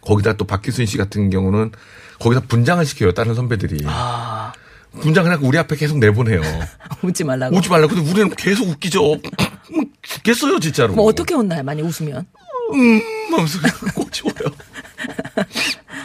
거기다 0.00 0.32
또 0.32 0.44
박기순 0.44 0.86
씨 0.86 0.96
같은 0.96 1.30
경우는 1.30 1.70
거기다 2.18 2.42
분장을 2.48 2.84
시켜요. 2.84 3.12
다른 3.12 3.36
선배들이. 3.36 3.84
아. 3.86 4.52
분장을 5.00 5.30
하고 5.30 5.46
우리 5.46 5.56
앞에 5.56 5.76
계속 5.76 5.98
내보내요. 5.98 6.40
웃지 7.02 7.22
말라고. 7.22 7.56
웃지 7.56 7.68
말라고. 7.70 7.94
근데 7.94 8.10
우리는 8.10 8.30
계속 8.34 8.68
웃기죠. 8.68 9.00
뭐 9.70 9.84
죽겠어요, 10.02 10.58
진짜로. 10.58 10.94
뭐 10.94 11.06
어떻게 11.06 11.34
혼나요? 11.34 11.62
많이 11.62 11.80
웃으면? 11.80 12.26
음, 12.74 13.00
하면서 13.30 13.58
꼬치워요. 13.94 14.54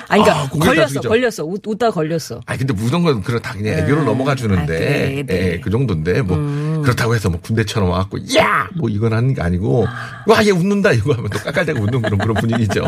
아니, 0.10 0.24
그러니까 0.24 0.44
아, 0.46 0.50
걸렸어, 0.50 0.88
다투죠. 0.88 1.10
걸렸어. 1.10 1.44
웃, 1.46 1.62
웃다 1.66 1.92
걸렸어. 1.92 2.42
아니 2.48 2.58
근데 2.58 2.74
무던 2.74 3.04
건 3.04 3.22
그런 3.22 3.42
다 3.42 3.54
그냥 3.54 3.80
애교를 3.80 4.06
넘어가 4.06 4.32
아, 4.32 4.36
주는데 4.36 4.66
그래, 4.66 5.24
네. 5.26 5.52
예, 5.54 5.60
그 5.60 5.70
정도인데 5.70 6.22
뭐 6.24 6.36
그렇다고 6.84 7.16
해서 7.16 7.30
뭐 7.30 7.40
군대처럼 7.42 7.90
와갖고 7.90 8.18
야 8.38 8.68
뭐 8.76 8.90
이건 8.90 9.14
하는 9.14 9.34
게 9.34 9.42
아니고 9.42 9.86
와 10.28 10.44
얘 10.44 10.52
웃는다 10.52 10.92
이거 10.94 11.14
하면 11.14 11.30
또 11.32 11.40
깔깔대고 11.40 11.80
웃는 11.82 12.02
그런 12.02 12.18
그런 12.20 12.34
분위기죠. 12.36 12.84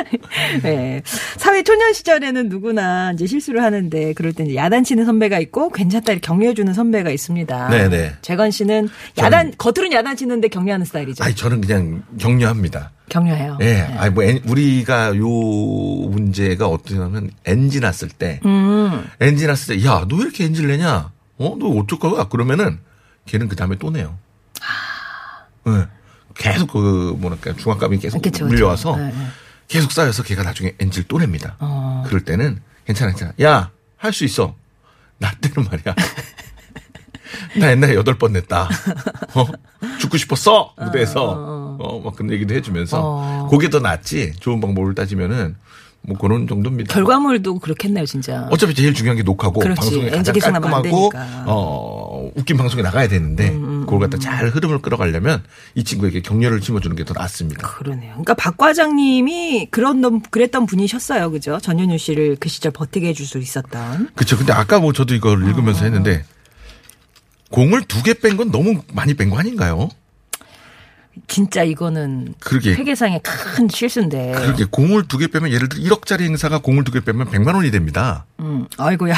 네. 0.62 1.02
사회 1.36 1.62
초년 1.62 1.92
시절에는 1.92 2.48
누구나 2.48 3.12
이제 3.12 3.26
실수를 3.26 3.62
하는데 3.62 4.12
그럴 4.14 4.32
때 4.32 4.44
이제 4.44 4.54
야단치는 4.56 5.04
선배가 5.04 5.38
있고 5.40 5.70
괜찮다 5.70 6.12
이렇게 6.12 6.26
격려해주는 6.26 6.72
선배가 6.74 7.10
있습니다. 7.10 7.68
네네. 7.70 8.14
재건 8.22 8.50
씨는 8.50 8.88
야단, 9.18 9.54
겉으로는 9.58 9.92
야단치는데 9.92 10.48
격려하는 10.48 10.84
스타일이죠. 10.86 11.22
아니 11.24 11.34
저는 11.34 11.60
그냥 11.60 12.02
격려합니다. 12.18 12.90
격려해요. 13.08 13.58
예, 13.60 13.64
네. 13.64 13.80
아니 13.98 14.10
뭐 14.14 14.22
엔- 14.24 14.40
우리가 14.46 15.16
요 15.16 15.26
문제가 15.28 16.68
어떠냐면 16.68 17.30
엔지 17.44 17.80
났을 17.80 18.08
때 18.08 18.40
음. 18.44 19.04
엔지 19.20 19.48
났을 19.48 19.76
때 19.76 19.84
야 19.86 20.04
너 20.08 20.16
왜 20.16 20.22
이렇게 20.22 20.44
엔지 20.44 20.66
내냐? 20.68 21.10
어 21.38 21.56
너 21.58 21.68
어쩔 21.68 21.98
거야? 21.98 22.24
그러면은 22.28 22.78
걔는 23.30 23.46
그 23.48 23.54
다음에 23.54 23.76
또 23.78 23.90
내요. 23.90 24.18
예. 25.68 25.86
계속 26.34 26.72
그 26.72 27.14
뭐랄까 27.18 27.54
중압감이 27.54 27.98
계속 27.98 28.18
아. 28.18 28.20
그쵸. 28.20 28.44
밀려와서 28.46 28.96
네, 28.96 29.04
네. 29.12 29.26
계속 29.68 29.92
쌓여서 29.92 30.24
걔가 30.24 30.42
나중에 30.42 30.74
엔지를 30.80 31.06
또 31.06 31.18
냅니다. 31.18 31.54
어. 31.60 32.02
그럴 32.06 32.24
때는 32.24 32.60
괜찮아, 32.86 33.12
괜찮아. 33.12 33.32
야, 33.42 33.70
할 33.96 34.12
수 34.12 34.24
있어. 34.24 34.54
나 35.18 35.30
때는 35.40 35.68
말이야. 35.70 35.94
나 37.60 37.70
옛날에 37.70 37.94
여덟 37.94 38.18
번 38.18 38.32
냈다. 38.32 38.68
어? 39.34 39.46
죽고 40.00 40.16
싶었어! 40.16 40.74
무대에서. 40.78 41.76
어, 41.78 42.00
막 42.04 42.16
그런 42.16 42.32
얘기도 42.32 42.54
해주면서. 42.54 43.00
어. 43.00 43.48
그게 43.50 43.68
더 43.70 43.78
낫지. 43.78 44.32
좋은 44.40 44.60
방법을 44.60 44.94
따지면은, 44.94 45.56
뭐 46.02 46.16
그런 46.18 46.48
정도입니다. 46.48 46.92
결과물도 46.92 47.58
그렇겠네요, 47.60 48.06
진짜. 48.06 48.48
어차피 48.50 48.74
제일 48.74 48.94
중요한 48.94 49.16
게 49.16 49.22
녹화고 49.22 49.60
그렇지. 49.60 49.80
방송이 49.80 50.10
가장 50.10 50.34
깔끔하고 50.34 51.12
어 51.46 51.99
웃긴 52.34 52.56
방송이 52.56 52.82
나가야 52.82 53.08
되는데 53.08 53.50
그걸 53.52 54.00
갖다 54.00 54.18
잘 54.18 54.48
흐름을 54.48 54.80
끌어가려면 54.82 55.42
이 55.74 55.84
친구에게 55.84 56.20
격려를 56.22 56.60
심어주는 56.62 56.96
게 56.96 57.04
더 57.04 57.14
낫습니다. 57.14 57.66
그러네요. 57.76 58.10
그러니까 58.12 58.34
박 58.34 58.56
과장님이 58.56 59.68
그런 59.70 60.00
놈- 60.00 60.20
그랬던 60.22 60.66
분이셨어요, 60.66 61.30
그죠? 61.30 61.58
전현유 61.60 61.98
씨를 61.98 62.36
그 62.38 62.48
시절 62.48 62.72
버티게 62.72 63.08
해줄 63.08 63.26
수 63.26 63.38
있었던. 63.38 64.10
그렇죠. 64.14 64.36
근데 64.36 64.52
아까 64.52 64.78
뭐 64.80 64.92
저도 64.92 65.14
이걸 65.14 65.42
어. 65.42 65.46
읽으면서 65.48 65.84
했는데 65.84 66.24
공을 67.50 67.82
두 67.84 68.02
개 68.02 68.14
뺀 68.14 68.36
건 68.36 68.50
너무 68.52 68.82
많이 68.92 69.14
뺀 69.14 69.28
거 69.30 69.38
아닌가요? 69.38 69.88
진짜 71.26 71.64
이거는 71.64 72.34
그러게. 72.38 72.72
회계상의 72.74 73.20
큰 73.24 73.68
실수인데. 73.68 74.32
그렇게 74.36 74.64
공을 74.64 75.08
두 75.08 75.18
개 75.18 75.26
빼면 75.26 75.50
예를 75.50 75.68
들어 75.68 75.82
1억짜리 75.82 76.22
행사가 76.22 76.58
공을 76.60 76.84
두 76.84 76.92
개 76.92 77.00
빼면 77.00 77.28
100만 77.30 77.54
원이 77.56 77.70
됩니다. 77.72 78.26
음, 78.38 78.66
아이고야. 78.78 79.14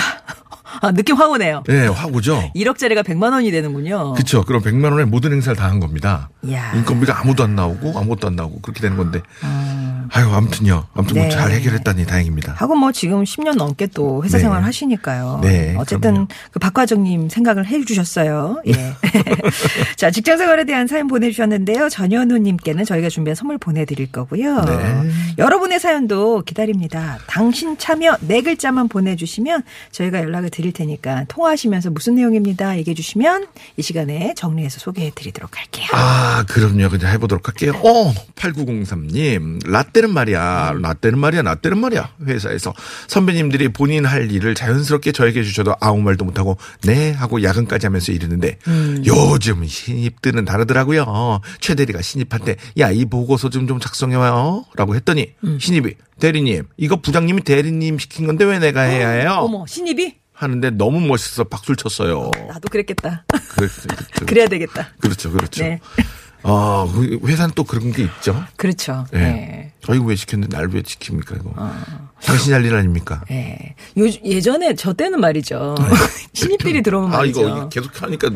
아, 0.80 0.92
느낌 0.92 1.16
확 1.16 1.30
오네요. 1.30 1.62
네, 1.66 1.86
확 1.86 2.14
오죠. 2.14 2.50
1억짜리가 2.56 3.02
100만 3.04 3.32
원이 3.32 3.50
되는군요. 3.50 4.14
그렇죠. 4.14 4.44
그럼 4.44 4.62
100만 4.62 4.92
원에 4.92 5.04
모든 5.04 5.32
행사를 5.32 5.56
다 5.56 5.72
한 5.72 5.80
겁니다. 5.80 6.28
이야. 6.42 6.72
인건비가 6.74 7.20
아무도 7.20 7.44
안 7.44 7.54
나오고 7.54 7.98
아무것도 7.98 8.26
안 8.26 8.36
나오고 8.36 8.60
그렇게 8.60 8.80
되는 8.80 8.96
건데. 8.96 9.20
아 9.42 9.71
유, 10.20 10.34
아무튼요. 10.34 10.86
아무튼 10.94 11.14
네. 11.14 11.22
뭐잘 11.22 11.50
해결했다니 11.52 12.06
다행입니다. 12.06 12.52
하고 12.52 12.74
뭐 12.74 12.92
지금 12.92 13.24
10년 13.24 13.56
넘게 13.56 13.86
또 13.88 14.22
회사 14.22 14.36
네. 14.36 14.42
생활 14.42 14.62
하시니까요. 14.64 15.40
네, 15.42 15.74
어쨌든 15.78 16.12
그럼요. 16.12 16.28
그 16.50 16.58
박과정님 16.58 17.28
생각을 17.30 17.66
해 17.66 17.82
주셨어요. 17.84 18.60
예. 18.66 18.72
자, 19.96 20.10
직장 20.10 20.36
생활에 20.36 20.64
대한 20.64 20.86
사연 20.86 21.06
보내주셨는데요. 21.08 21.88
전현우님께는 21.88 22.84
저희가 22.84 23.08
준비한 23.08 23.34
선물 23.34 23.56
보내드릴 23.58 24.12
거고요. 24.12 24.64
네. 24.64 25.10
여러분의 25.38 25.80
사연도 25.80 26.42
기다립니다. 26.42 27.18
당신 27.26 27.78
참여 27.78 28.18
네 28.20 28.42
글자만 28.42 28.88
보내주시면 28.88 29.62
저희가 29.92 30.18
연락을 30.20 30.50
드릴 30.50 30.72
테니까 30.72 31.24
통화하시면서 31.28 31.90
무슨 31.90 32.16
내용입니다. 32.16 32.76
얘기해 32.78 32.94
주시면 32.94 33.46
이 33.76 33.82
시간에 33.82 34.34
정리해서 34.36 34.78
소개해 34.78 35.12
드리도록 35.14 35.56
할게요. 35.58 35.86
아, 35.92 36.44
그럼요. 36.48 36.90
그냥 36.90 37.12
해보도록 37.12 37.48
할게요. 37.48 37.72
어, 37.82 38.12
8903님. 38.36 39.70
라떼 39.70 40.01
는 40.02 40.12
말이야. 40.14 40.74
라떼는 40.82 41.18
말이야. 41.18 41.42
라떼는 41.42 41.78
말이야. 41.78 42.10
회사에서 42.26 42.74
선배님들이 43.06 43.68
본인 43.68 44.04
할 44.04 44.32
일을 44.32 44.54
자연스럽게 44.56 45.12
저에게 45.12 45.44
주셔도 45.44 45.76
아무 45.80 46.02
말도 46.02 46.24
못하고 46.24 46.56
네 46.82 47.12
하고 47.12 47.42
야근까지 47.42 47.86
하면서 47.86 48.10
이러는데 48.10 48.58
요즘 49.06 49.64
신입들은 49.64 50.44
다르더라고요. 50.44 51.40
최 51.60 51.74
대리가 51.76 52.02
신입한테 52.02 52.56
야, 52.78 52.90
이 52.90 53.04
보고서 53.04 53.48
좀 53.48 53.62
좀 53.68 53.78
작성해와요. 53.78 54.64
라고 54.74 54.96
했더니 54.96 55.34
신입이 55.60 55.94
대리님, 56.18 56.64
이거 56.76 56.96
부장님이 57.00 57.42
대리님 57.42 57.98
시킨 57.98 58.26
건데 58.26 58.44
왜 58.44 58.58
내가 58.58 58.80
해야 58.82 59.08
해요? 59.10 59.38
어머, 59.40 59.64
신입이? 59.66 60.16
하는데 60.34 60.70
너무 60.70 61.00
멋있어서 61.00 61.44
박수를 61.44 61.76
쳤어요. 61.76 62.30
나도 62.48 62.68
그랬겠다. 62.70 63.24
그렇죠. 63.54 63.82
그렇죠. 63.86 64.26
그래야 64.26 64.48
되겠다. 64.48 64.88
그렇죠. 64.98 65.30
그렇죠. 65.30 65.62
네. 65.62 65.78
아, 66.44 66.88
그 66.92 67.20
회사는 67.24 67.52
또 67.54 67.64
그런 67.64 67.92
게 67.92 68.02
있죠. 68.04 68.42
그렇죠. 68.56 69.04
예. 69.14 69.18
네. 69.18 69.72
저희 69.84 69.98
왜 70.04 70.14
시켰는데 70.14 70.56
날 70.56 70.68
왜 70.72 70.82
지킵니까, 70.82 71.36
이거. 71.40 71.52
어. 71.56 71.72
당신이 72.24 72.52
할일 72.54 72.74
아닙니까? 72.74 73.22
예. 73.32 73.74
요, 73.98 74.06
예전에 74.24 74.74
저 74.76 74.92
때는 74.92 75.20
말이죠. 75.20 75.74
신입들이 76.34 76.82
들어오면 76.82 77.10
네. 77.10 77.16
아, 77.16 77.18
말이죠. 77.18 77.40
음. 77.42 77.48
이거 77.48 77.68
계속 77.68 78.00
하니까 78.02 78.30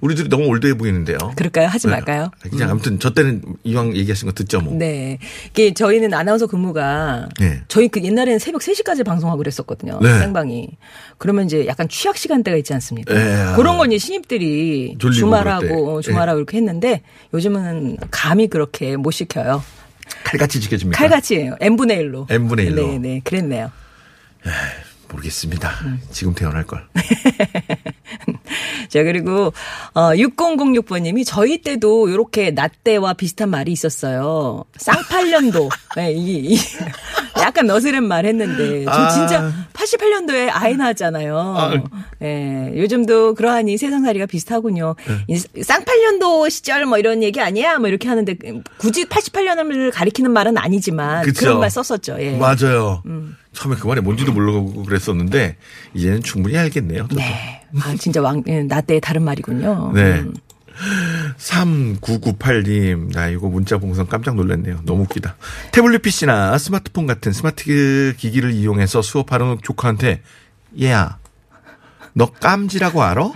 우리들이 0.00 0.28
너무 0.28 0.44
올드해 0.46 0.74
보이는데요. 0.74 1.16
그럴까요? 1.34 1.66
하지 1.68 1.86
네. 1.86 1.94
말까요? 1.94 2.30
그냥 2.50 2.70
아무튼 2.70 2.98
저 2.98 3.10
때는 3.14 3.42
이왕 3.64 3.96
얘기하신 3.96 4.26
거 4.26 4.32
듣죠, 4.34 4.60
뭐. 4.60 4.74
네. 4.74 5.18
이게 5.50 5.72
저희는 5.72 6.12
아나운서 6.12 6.46
근무가 6.46 7.28
네. 7.40 7.62
저희 7.68 7.88
그 7.88 8.02
옛날에는 8.02 8.38
새벽 8.38 8.60
3시까지 8.60 9.04
방송하고 9.04 9.38
그랬었거든요. 9.38 9.98
네. 10.02 10.18
생방이. 10.20 10.68
그러면 11.16 11.46
이제 11.46 11.66
약간 11.66 11.88
취약 11.88 12.18
시간대가 12.18 12.56
있지 12.58 12.74
않습니까? 12.74 13.14
네. 13.14 13.54
그런 13.56 13.78
건 13.78 13.90
이제 13.92 13.98
신입들이 13.98 14.98
주말하고 15.00 16.00
때. 16.02 16.08
주말하고 16.10 16.38
이렇게 16.38 16.58
했는데 16.58 17.02
요즘은 17.34 17.98
감히 18.10 18.48
그렇게 18.48 18.96
못 18.96 19.10
시켜요. 19.10 19.62
칼같이 20.24 20.60
지켜줍니까? 20.60 20.98
칼같이 20.98 21.50
n분의 21.60 21.98
1로. 21.98 22.30
n분의 22.30 22.66
일로. 22.66 22.86
네, 22.88 22.98
네. 22.98 23.20
그랬네요. 23.24 23.70
모르겠습니다. 25.08 25.70
음. 25.84 26.00
지금 26.10 26.34
태어날 26.34 26.64
걸. 26.64 26.86
자, 28.96 29.02
그리고, 29.02 29.52
어, 29.92 30.10
6006번님이 30.14 31.24
저희 31.26 31.60
때도 31.60 32.08
이렇게 32.08 32.50
나때와 32.50 33.12
비슷한 33.12 33.50
말이 33.50 33.70
있었어요. 33.72 34.64
쌍팔년도. 34.78 35.68
네, 35.96 36.12
이, 36.12 36.54
이, 36.54 36.58
약간 37.38 37.66
너스른 37.66 38.04
말 38.04 38.24
했는데. 38.24 38.84
저 38.86 38.90
아. 38.90 39.08
진짜 39.10 39.52
88년도에 39.74 40.48
아이 40.50 40.76
낳았잖아요. 40.76 41.84
예, 42.22 42.72
요즘도 42.74 43.34
그러하니 43.34 43.76
세상살이가 43.76 44.26
비슷하군요. 44.26 44.94
네. 45.06 45.24
이 45.28 45.62
쌍팔년도 45.62 46.48
시절 46.48 46.86
뭐 46.86 46.98
이런 46.98 47.22
얘기 47.22 47.40
아니야? 47.40 47.78
뭐 47.78 47.88
이렇게 47.88 48.08
하는데 48.08 48.34
굳이 48.78 49.04
88년을 49.04 49.92
가리키는 49.92 50.30
말은 50.30 50.56
아니지만 50.56 51.22
그쵸. 51.24 51.40
그런 51.40 51.60
말 51.60 51.70
썼었죠. 51.70 52.16
예. 52.20 52.36
맞아요. 52.36 53.02
음. 53.06 53.36
처음에 53.52 53.76
그 53.76 53.86
말이 53.86 54.00
뭔지도 54.00 54.32
모르고 54.32 54.84
그랬었는데 54.84 55.56
이제는 55.94 56.22
충분히 56.22 56.56
알겠네요. 56.58 57.02
저도. 57.08 57.16
네. 57.16 57.62
아, 57.82 57.94
진짜 57.98 58.20
왕, 58.22 58.42
예, 58.46 58.62
나 58.62 58.80
때의 58.80 59.00
다른 59.00 59.22
말이군요. 59.22 59.92
네. 59.94 60.20
음. 60.20 60.34
3998님, 61.38 63.12
나 63.12 63.28
이거 63.28 63.48
문자 63.48 63.78
봉선 63.78 64.06
깜짝 64.08 64.34
놀랐네요. 64.34 64.80
너무 64.84 65.02
웃기다. 65.04 65.36
태블릿 65.72 66.02
PC나 66.02 66.56
스마트폰 66.58 67.06
같은 67.06 67.32
스마트 67.32 68.14
기기를 68.16 68.52
이용해서 68.52 69.00
수업하는 69.02 69.58
조카한테, 69.62 70.22
얘야, 70.80 71.18
너 72.12 72.26
깜지라고 72.26 73.02
알아? 73.02 73.32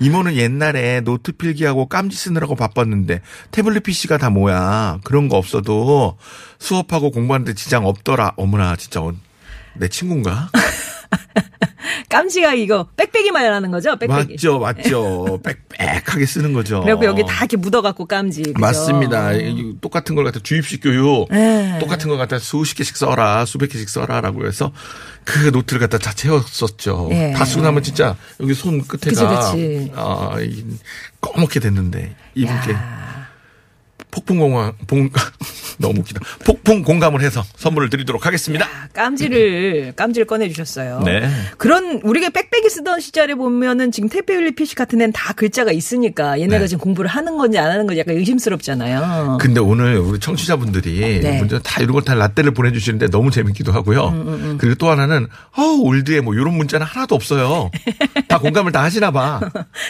이모는 0.00 0.36
옛날에 0.36 1.00
노트 1.02 1.32
필기하고 1.32 1.86
깜지 1.86 2.16
쓰느라고 2.16 2.56
바빴는데 2.56 3.20
태블릿 3.50 3.82
PC가 3.82 4.16
다 4.16 4.30
뭐야. 4.30 5.00
그런 5.04 5.28
거 5.28 5.36
없어도 5.36 6.16
수업하고 6.58 7.10
공부하는데 7.10 7.52
지장 7.52 7.84
없더라. 7.84 8.32
어머나, 8.36 8.76
진짜. 8.76 9.02
어, 9.02 9.12
내 9.74 9.88
친구인가? 9.88 10.48
깜지가 12.08 12.54
이거 12.54 12.88
빽빽이 12.96 13.30
말하는 13.30 13.70
거죠? 13.70 13.96
빽빽이. 13.96 14.32
맞죠, 14.32 14.58
맞죠. 14.58 15.40
빽빽하게 15.42 16.26
쓰는 16.26 16.52
거죠. 16.52 16.82
그리고 16.82 17.04
여기 17.04 17.24
다 17.24 17.38
이렇게 17.40 17.56
묻어갖고 17.56 18.06
깜지. 18.06 18.42
그죠? 18.42 18.54
맞습니다. 18.58 19.32
이 19.32 19.76
똑같은 19.80 20.14
걸 20.14 20.24
갖다 20.24 20.40
주입식 20.42 20.82
교육, 20.82 21.28
네. 21.30 21.78
똑같은 21.78 22.08
걸 22.08 22.18
갖다 22.18 22.38
수십 22.38 22.76
개씩 22.76 22.96
써라, 22.96 23.44
수백 23.44 23.70
개씩 23.70 23.88
써라라고 23.88 24.46
해서 24.46 24.72
그 25.24 25.48
노트를 25.48 25.80
갖다 25.80 25.98
다 25.98 26.12
채웠었죠. 26.12 27.08
예. 27.12 27.32
다 27.32 27.44
쓰고 27.44 27.62
나면 27.62 27.82
진짜 27.82 28.16
여기 28.40 28.54
손 28.54 28.82
끝에가. 28.86 29.52
아, 29.94 30.36
이 30.40 30.64
꺼멓게 31.20 31.60
됐는데 31.60 32.14
이분께 32.34 32.72
야. 32.72 33.15
폭풍 34.16 34.38
공감, 34.38 34.72
봉, 34.86 35.10
너무 35.78 36.00
웃기다. 36.00 36.20
폭풍 36.46 36.82
공감을 36.82 37.20
해서 37.20 37.44
선물을 37.56 37.90
드리도록 37.90 38.24
하겠습니다. 38.24 38.66
깜지를 38.94 39.92
깜지를 39.94 40.26
꺼내 40.26 40.48
주셨어요. 40.48 41.02
네. 41.04 41.28
그런 41.58 42.00
우리가 42.02 42.30
빽빽이 42.30 42.70
쓰던 42.70 43.00
시절에 43.00 43.34
보면은 43.34 43.92
지금 43.92 44.08
태블릿 44.08 44.56
PC 44.56 44.74
같은 44.74 44.98
데는 44.98 45.12
다 45.12 45.34
글자가 45.34 45.70
있으니까 45.70 46.40
얘네가 46.40 46.60
네. 46.60 46.66
지금 46.66 46.80
공부를 46.82 47.10
하는 47.10 47.36
건지 47.36 47.58
안 47.58 47.70
하는 47.70 47.86
건지 47.86 48.00
약간 48.00 48.16
의심스럽잖아요. 48.16 49.36
근데 49.38 49.60
오늘 49.60 49.98
우리 49.98 50.18
청취자분들이 50.18 51.20
네. 51.20 51.38
문제 51.38 51.58
다 51.62 51.82
이런 51.82 51.92
걸 51.92 52.06
다 52.06 52.14
라떼를 52.14 52.52
보내 52.52 52.70
주시는데 52.72 53.08
너무 53.10 53.30
재밌기도 53.32 53.72
하고요. 53.72 54.08
음, 54.10 54.56
그리고 54.60 54.76
또 54.76 54.88
하나는 54.88 55.26
어우 55.56 55.80
올드에 55.82 56.20
뭐 56.20 56.34
이런 56.34 56.54
문자는 56.56 56.86
하나도 56.86 57.14
없어요. 57.16 57.70
다 58.28 58.38
공감을 58.38 58.70
다 58.72 58.82
하시나 58.82 59.10
봐. 59.10 59.40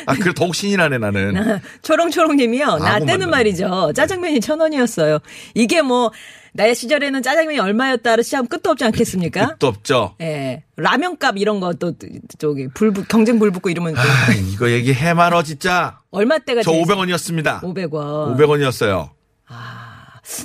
아 0.06 0.14
그래 0.14 0.32
더욱 0.34 0.54
신이 0.54 0.76
나네 0.78 0.96
나는. 0.98 1.60
초롱초롱 1.82 2.36
님이요. 2.36 2.66
아무 2.80 3.06
때는 3.06 3.28
말도 3.28 3.36
말이죠. 3.36 3.92
짜 3.94 4.06
장면이 4.16 4.40
천 4.40 4.60
원이었어요. 4.60 5.18
이게 5.54 5.82
뭐 5.82 6.10
나의 6.52 6.74
시절에는 6.74 7.22
짜장면이 7.22 7.58
얼마였다를 7.58 8.24
시작하면 8.24 8.48
끝도 8.48 8.70
없지 8.70 8.84
않겠습니까? 8.84 9.48
끝도 9.50 9.66
없죠. 9.68 10.14
예. 10.22 10.64
라면값 10.76 11.36
이런 11.36 11.60
것도 11.60 11.94
저기 12.38 12.68
불 12.68 12.92
붙- 12.92 13.06
경쟁 13.08 13.38
불 13.38 13.50
붙고 13.50 13.68
이러면 13.70 13.94
또아 13.94 14.04
이거 14.52 14.70
얘기해 14.70 15.12
말어 15.14 15.42
진짜. 15.42 16.00
얼마 16.10 16.38
때가 16.38 16.62
저 16.62 16.72
제일- 16.72 16.84
500원이었습니다. 16.84 17.60
500원. 17.60 18.36
500원이었어요. 18.36 19.10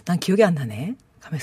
난 0.05 0.19
기억이 0.19 0.43
안 0.43 0.53
나네. 0.55 0.95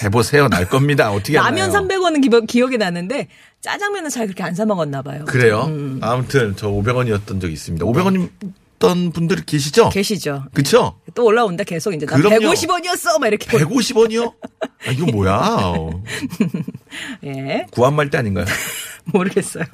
해보세요 0.03 0.49
날 0.49 0.69
겁니다. 0.69 1.11
어떻게 1.11 1.37
라면 1.39 1.71
알아요? 1.71 1.87
300원은 1.89 2.21
기억, 2.21 2.47
기억이 2.47 2.77
나는데 2.77 3.29
짜장면은 3.63 4.11
잘 4.11 4.27
그렇게 4.27 4.43
안 4.43 4.55
사 4.55 4.67
먹었나 4.67 5.01
봐요. 5.01 5.25
그래요? 5.25 5.65
음. 5.69 5.99
아무튼 6.03 6.55
저 6.57 6.69
500원이었던 6.69 7.41
적이 7.41 7.55
있습니다. 7.55 7.87
500원이 7.87 8.29
었던 8.79 9.13
분들 9.13 9.45
계시죠? 9.45 9.91
계시죠? 9.91 10.45
그쵸? 10.55 11.01
또 11.15 11.25
올라온다 11.25 11.65
계속 11.65 11.93
이제 11.93 12.07
나 12.07 12.17
그럼요. 12.17 12.39
150원이었어 12.53 13.19
막 13.21 13.27
이렇게 13.27 13.47
150원이요? 13.51 14.35
아, 14.87 14.91
이거 14.93 15.07
뭐야? 15.07 15.77
예 17.25 17.67
구한말 17.71 18.11
때 18.11 18.19
아닌가요? 18.19 18.47
모르겠어요. 19.13 19.65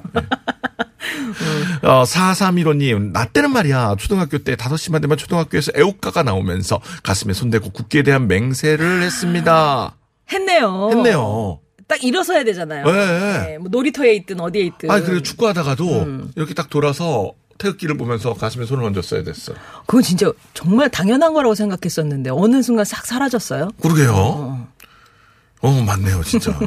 어, 1.83 2.03
4315님, 2.03 3.11
나 3.11 3.25
때는 3.25 3.51
말이야. 3.51 3.95
초등학교 3.99 4.37
때 4.39 4.55
5시만 4.55 5.01
되면 5.01 5.17
초등학교에서 5.17 5.71
애국가가 5.75 6.23
나오면서 6.23 6.81
가슴에 7.03 7.33
손대고 7.33 7.71
국기에 7.71 8.01
대한 8.03 8.27
맹세를 8.27 9.03
했습니다. 9.03 9.97
했네요. 10.31 10.89
했네요. 10.91 11.59
딱 11.87 12.03
일어서야 12.03 12.43
되잖아요. 12.45 12.85
네. 12.85 13.53
예, 13.53 13.57
뭐 13.57 13.67
놀이터에 13.69 14.15
있든 14.15 14.39
어디에 14.39 14.63
있든. 14.63 14.89
아니, 14.89 15.05
그리고 15.05 15.21
축구하다가도 15.21 16.01
음. 16.01 16.31
이렇게 16.35 16.53
딱 16.55 16.69
돌아서 16.69 17.33
태극기를 17.57 17.97
보면서 17.97 18.33
가슴에 18.33 18.65
손을 18.65 18.83
얹었어야 18.83 19.23
됐어. 19.23 19.53
그건 19.85 20.01
진짜 20.01 20.31
정말 20.53 20.89
당연한 20.89 21.33
거라고 21.33 21.55
생각했었는데 21.55 22.29
어느 22.31 22.61
순간 22.61 22.85
싹 22.85 23.05
사라졌어요. 23.05 23.69
그러게요. 23.81 24.67
어, 25.61 25.71
맞네요, 25.83 26.21
진짜. 26.23 26.57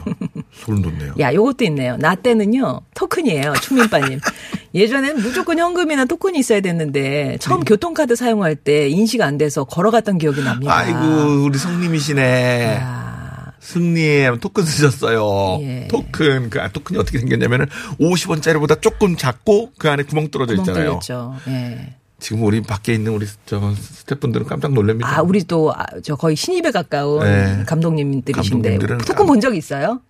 소름 0.53 0.83
돋네요. 0.83 1.15
야, 1.21 1.33
요것도 1.33 1.65
있네요. 1.67 1.97
나 1.99 2.17
때는요, 2.17 2.81
토큰이에요, 2.95 3.53
충민빠님. 3.63 4.19
예전에는 4.75 5.23
무조건 5.23 5.59
현금이나 5.59 6.05
토큰이 6.07 6.37
있어야 6.39 6.61
됐는데, 6.61 7.37
처음 7.39 7.61
교통카드 7.65 8.17
사용할 8.17 8.57
때 8.57 8.89
인식 8.89 9.21
안 9.21 9.39
돼서 9.39 9.63
걸어갔던 9.63 10.19
기억이 10.19 10.43
납니다. 10.43 10.77
아이고, 10.77 11.45
우리 11.45 11.59
성님이시네. 11.59 12.81
아, 12.83 13.18
승님 13.61 14.39
토큰 14.41 14.65
쓰셨어요. 14.65 15.59
예. 15.63 15.89
토큰 15.91 16.51
그 16.51 16.61
아, 16.61 16.69
토큰이 16.69 16.99
어떻게 16.99 17.19
생겼냐면은 17.19 17.67
50원짜리보다 18.01 18.81
조금 18.81 19.17
작고 19.17 19.73
그 19.79 19.91
안에 19.91 20.05
구멍 20.05 20.29
뚫어져 20.29 20.55
구멍 20.55 20.65
있잖아요. 20.65 21.01
예. 21.49 21.95
지금 22.21 22.43
우리 22.43 22.61
밖에 22.63 22.95
있는 22.95 23.13
우리 23.13 23.27
저 23.47 23.73
스태프분들은 23.75 24.47
깜짝 24.47 24.73
놀랍니다. 24.73 25.09
아, 25.19 25.23
우리 25.23 25.45
또, 25.45 25.73
아, 25.73 25.85
저 26.03 26.17
거의 26.17 26.35
신입에 26.35 26.73
가까운 26.73 27.21
네. 27.23 27.63
감독님들이신데, 27.65 28.79
토큰 29.07 29.25
본 29.27 29.41
적 29.41 29.55
있어요? 29.55 30.01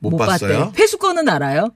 못, 0.00 0.16
봤어요? 0.16 0.64
봤대. 0.66 0.82
회수권은 0.82 1.28
알아요? 1.28 1.68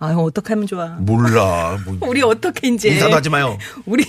아유, 0.00 0.18
어떻게 0.20 0.52
하면 0.52 0.66
좋아. 0.66 0.86
몰라. 1.00 1.76
뭐, 1.84 1.96
우리 2.08 2.22
어떻게 2.22 2.68
이제. 2.68 2.90
인사도 2.90 3.16
하지 3.16 3.30
마요. 3.30 3.58
우리, 3.84 4.04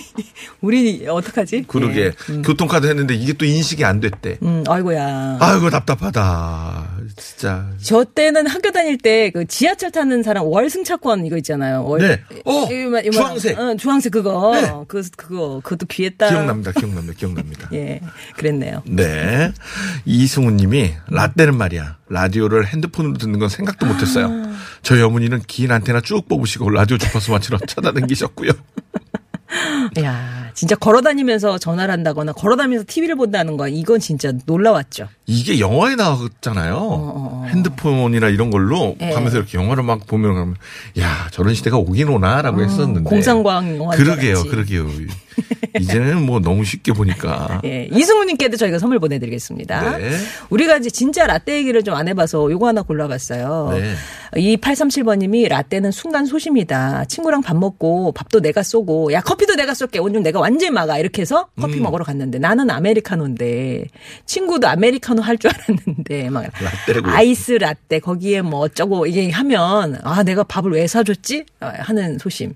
우리, 0.60 1.06
어떡하지? 1.08 1.64
그러게 1.66 2.12
예. 2.30 2.42
교통카드 2.42 2.86
했는데 2.86 3.14
이게 3.14 3.32
또 3.32 3.44
인식이 3.44 3.84
안 3.84 4.00
됐대. 4.00 4.38
음, 4.42 4.62
아이고야. 4.68 5.38
아이고 5.40 5.68
답답하다. 5.70 6.99
진짜. 7.16 7.70
저 7.82 8.04
때는 8.04 8.46
학교 8.46 8.70
다닐 8.70 8.98
때 8.98 9.30
그 9.30 9.46
지하철 9.46 9.90
타는 9.90 10.22
사람 10.22 10.44
월승차권 10.46 11.26
이거 11.26 11.36
있잖아요. 11.38 11.84
월, 11.84 12.00
네. 12.00 12.20
어, 12.44 12.64
이거, 12.70 13.00
이거, 13.00 13.10
주황색. 13.10 13.58
어, 13.58 13.76
주황색 13.76 14.12
그거. 14.12 14.52
네. 14.54 14.70
그 14.88 15.02
그거 15.16 15.60
그것도 15.62 15.86
귀했다. 15.86 16.28
기억납니다. 16.28 16.72
기억납니다. 16.72 17.14
기억납니다. 17.18 17.68
예, 17.74 18.00
그랬네요. 18.36 18.82
네. 18.86 19.52
이승우 20.04 20.50
님이 20.52 20.94
라떼는 21.08 21.56
말이야. 21.56 21.98
라디오를 22.08 22.66
핸드폰으로 22.66 23.18
듣는 23.18 23.38
건 23.38 23.48
생각도 23.48 23.86
못 23.86 24.00
했어요. 24.00 24.28
아. 24.30 24.56
저희 24.82 25.02
어머니는 25.02 25.42
긴 25.46 25.70
안테나 25.72 26.00
쭉 26.00 26.28
뽑으시고 26.28 26.70
라디오 26.70 26.98
주파수 26.98 27.30
맞추러 27.32 27.58
찾아다니셨고요. 27.66 28.50
야, 30.02 30.39
진짜 30.60 30.76
걸어다니면서 30.76 31.56
전화를 31.56 31.90
한다거나 31.90 32.32
걸어다니면서 32.32 32.84
TV를 32.86 33.16
본다는 33.16 33.56
거 33.56 33.66
이건 33.66 33.98
진짜 33.98 34.30
놀라웠죠. 34.44 35.08
이게 35.24 35.58
영화에 35.58 35.94
나왔잖아요. 35.94 37.44
핸드폰이나 37.48 38.28
이런 38.28 38.50
걸로 38.50 38.78
어, 38.88 38.96
예. 39.00 39.08
가면서 39.08 39.38
이렇게 39.38 39.56
영화를 39.56 39.82
막 39.84 40.06
보면 40.06 40.34
그러면 40.34 40.56
야 40.98 41.28
저런 41.30 41.54
시대가 41.54 41.78
오긴 41.78 42.08
오나라고 42.08 42.60
했었는데. 42.62 43.00
어, 43.00 43.04
공상과학 43.04 43.74
영화. 43.78 43.96
그러게요, 43.96 44.42
그러게요. 44.44 44.86
이제는 45.80 46.26
뭐 46.26 46.40
너무 46.40 46.62
쉽게 46.62 46.92
보니까. 46.92 47.62
예, 47.64 47.88
이승우님께도 47.90 48.58
저희가 48.58 48.78
선물 48.78 48.98
보내드리겠습니다. 48.98 49.96
네. 49.96 50.10
우리가 50.50 50.76
이제 50.76 50.90
진짜 50.90 51.26
라떼 51.26 51.56
얘기를 51.56 51.82
좀 51.82 51.94
안 51.94 52.06
해봐서 52.06 52.50
요거 52.50 52.68
하나 52.68 52.82
골라봤어요. 52.82 53.70
네. 53.72 53.94
2837번님이 54.56 55.48
라떼는 55.48 55.90
순간 55.90 56.24
소심이다. 56.26 57.06
친구랑 57.06 57.40
밥 57.42 57.56
먹고 57.56 58.12
밥도 58.12 58.40
내가 58.40 58.62
쏘고 58.62 59.12
야 59.12 59.20
커피도 59.22 59.56
내가 59.56 59.74
쏠게 59.74 59.98
오늘 59.98 60.22
내가 60.22 60.38
완 60.38 60.49
전히 60.58 60.70
막아 60.70 60.98
이렇게 60.98 61.22
해서 61.22 61.48
커피 61.60 61.78
음. 61.78 61.82
먹으러 61.82 62.04
갔는데 62.04 62.38
나는 62.38 62.70
아메리카노인데 62.70 63.86
친구도 64.26 64.68
아메리카노 64.68 65.22
할 65.22 65.36
줄 65.38 65.50
알았는데 65.54 66.28
막 66.30 66.44
라떼라고 66.60 67.08
아이스 67.08 67.52
라떼 67.52 68.00
거기에 68.00 68.42
뭐 68.42 68.60
어쩌고 68.60 69.06
이게 69.06 69.30
하면 69.30 69.98
아 70.02 70.22
내가 70.22 70.42
밥을 70.44 70.72
왜 70.72 70.86
사줬지 70.86 71.44
어, 71.60 71.70
하는 71.78 72.18
소심. 72.18 72.52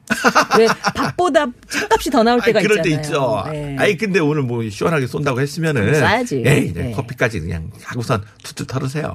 왜 0.59 0.67
밥보다 0.95 1.47
차값이 1.69 2.11
더 2.11 2.23
나올 2.23 2.41
때가 2.43 2.61
그럴 2.61 2.79
있잖아요. 2.79 2.97
때 3.03 3.03
있죠. 3.09 3.45
예. 3.55 3.77
아이 3.79 3.97
근데 3.97 4.19
오늘 4.21 4.43
뭐 4.43 4.69
시원하게 4.69 5.07
쏜다고 5.07 5.41
했으면은 5.41 5.93
쏴야지. 5.93 6.47
에이, 6.47 6.73
예. 6.77 6.91
커피까지 6.93 7.41
그냥 7.41 7.71
하고선 7.83 8.23
툭툭 8.43 8.67
털으세요. 8.67 9.15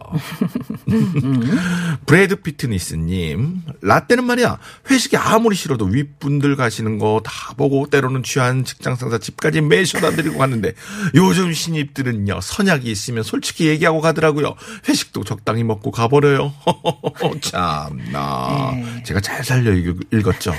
브래드 2.05 2.37
피트니스님 2.37 3.61
라떼는 3.81 4.23
말이야 4.23 4.57
회식이 4.89 5.17
아무리 5.17 5.55
싫어도 5.55 5.85
윗분들 5.85 6.55
가시는 6.55 6.97
거 6.97 7.19
다 7.23 7.53
보고 7.57 7.85
때로는 7.87 8.23
취한 8.23 8.58
취한 8.59 8.65
직장 8.65 8.95
상사 8.95 9.17
집까지 9.17 9.61
모셔다 9.61 10.11
드리고 10.11 10.37
갔는데 10.37 10.73
요즘 11.15 11.53
신입들은요 11.53 12.39
선약이 12.41 12.89
있으면 12.91 13.23
솔직히 13.23 13.67
얘기하고 13.67 14.01
가더라고요. 14.01 14.55
회식도 14.87 15.23
적당히 15.23 15.63
먹고 15.63 15.91
가버려요. 15.91 16.53
참나 17.41 18.71
네. 18.73 19.03
제가 19.03 19.19
잘 19.21 19.43
살려 19.43 19.71
읽- 19.73 20.07
읽었죠. 20.13 20.53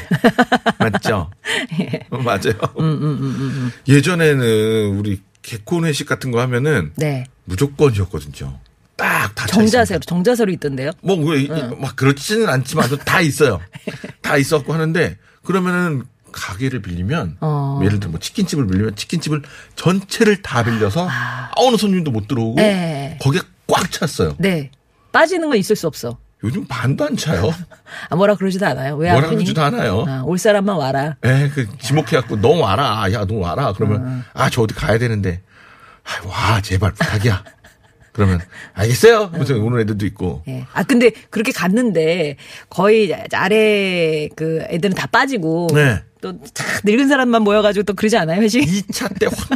맞죠? 0.78 1.30
예. 1.80 2.06
맞아요. 2.10 2.54
음, 2.78 3.70
예전에는 3.88 4.98
우리 4.98 5.20
개콘 5.42 5.84
회식 5.84 6.06
같은 6.08 6.30
거 6.30 6.40
하면은 6.40 6.92
네. 6.96 7.24
무조건이었거든요. 7.44 8.58
딱 8.96 9.34
다 9.34 9.46
정자세로, 9.46 10.00
정자세로 10.00 10.52
있던데요? 10.52 10.90
뭐, 11.02 11.16
왜, 11.16 11.42
이- 11.42 11.48
막 11.48 11.96
그렇지는 11.96 12.48
않지만 12.48 12.88
다 13.06 13.20
있어요. 13.22 13.60
다 14.20 14.36
있었고 14.36 14.74
하는데, 14.74 15.16
그러면은 15.42 16.02
가게를 16.32 16.82
빌리면, 16.82 17.36
어. 17.40 17.80
예를 17.82 18.00
들어 18.00 18.10
뭐 18.10 18.20
치킨집을 18.20 18.66
빌리면 18.66 18.96
치킨집을 18.96 19.42
전체를 19.76 20.42
다 20.42 20.62
빌려서, 20.62 21.06
아, 21.10 21.50
어느 21.56 21.76
손님도 21.76 22.10
못 22.10 22.28
들어오고, 22.28 22.56
네. 22.56 23.18
거기에 23.20 23.40
꽉 23.66 23.90
찼어요. 23.90 24.36
네. 24.38 24.70
빠지는 25.12 25.48
건 25.48 25.58
있을 25.58 25.76
수 25.76 25.86
없어. 25.86 26.18
요즘 26.42 26.66
반도 26.66 27.04
안 27.04 27.16
차요. 27.16 27.52
아, 28.08 28.16
뭐라 28.16 28.34
그러지도 28.34 28.66
않아요. 28.66 28.96
왜 28.96 29.10
뭐라 29.10 29.26
아프니? 29.26 29.36
그러지도 29.36 29.62
않아요. 29.62 30.04
아, 30.08 30.22
올 30.24 30.38
사람만 30.38 30.76
와라. 30.76 31.16
에, 31.22 31.50
그, 31.50 31.66
지목해갖고, 31.78 32.40
너 32.40 32.50
와라. 32.50 33.06
야, 33.12 33.26
너 33.26 33.34
와라. 33.34 33.72
그러면, 33.76 34.24
아, 34.32 34.48
저 34.48 34.62
어디 34.62 34.74
가야 34.74 34.98
되는데, 34.98 35.42
아, 36.04 36.26
와, 36.26 36.60
제발 36.62 36.92
부탁이야. 36.92 37.44
그러면, 38.12 38.40
알겠어요. 38.74 39.28
무슨 39.28 39.58
오는 39.60 39.80
애들도 39.80 40.04
있고. 40.06 40.42
예. 40.48 40.64
아, 40.72 40.82
근데 40.82 41.10
그렇게 41.30 41.52
갔는데 41.52 42.36
거의 42.68 43.14
아래 43.32 44.28
그 44.34 44.64
애들은 44.68 44.94
다 44.94 45.06
빠지고. 45.06 45.68
네. 45.74 46.02
또탁 46.20 46.82
늙은 46.84 47.08
사람만 47.08 47.42
모여가지고 47.42 47.84
또 47.84 47.94
그러지 47.94 48.16
않아요, 48.18 48.42
회식? 48.42 48.60
2차 48.60 49.18
때 49.18 49.26
확, 49.32 49.48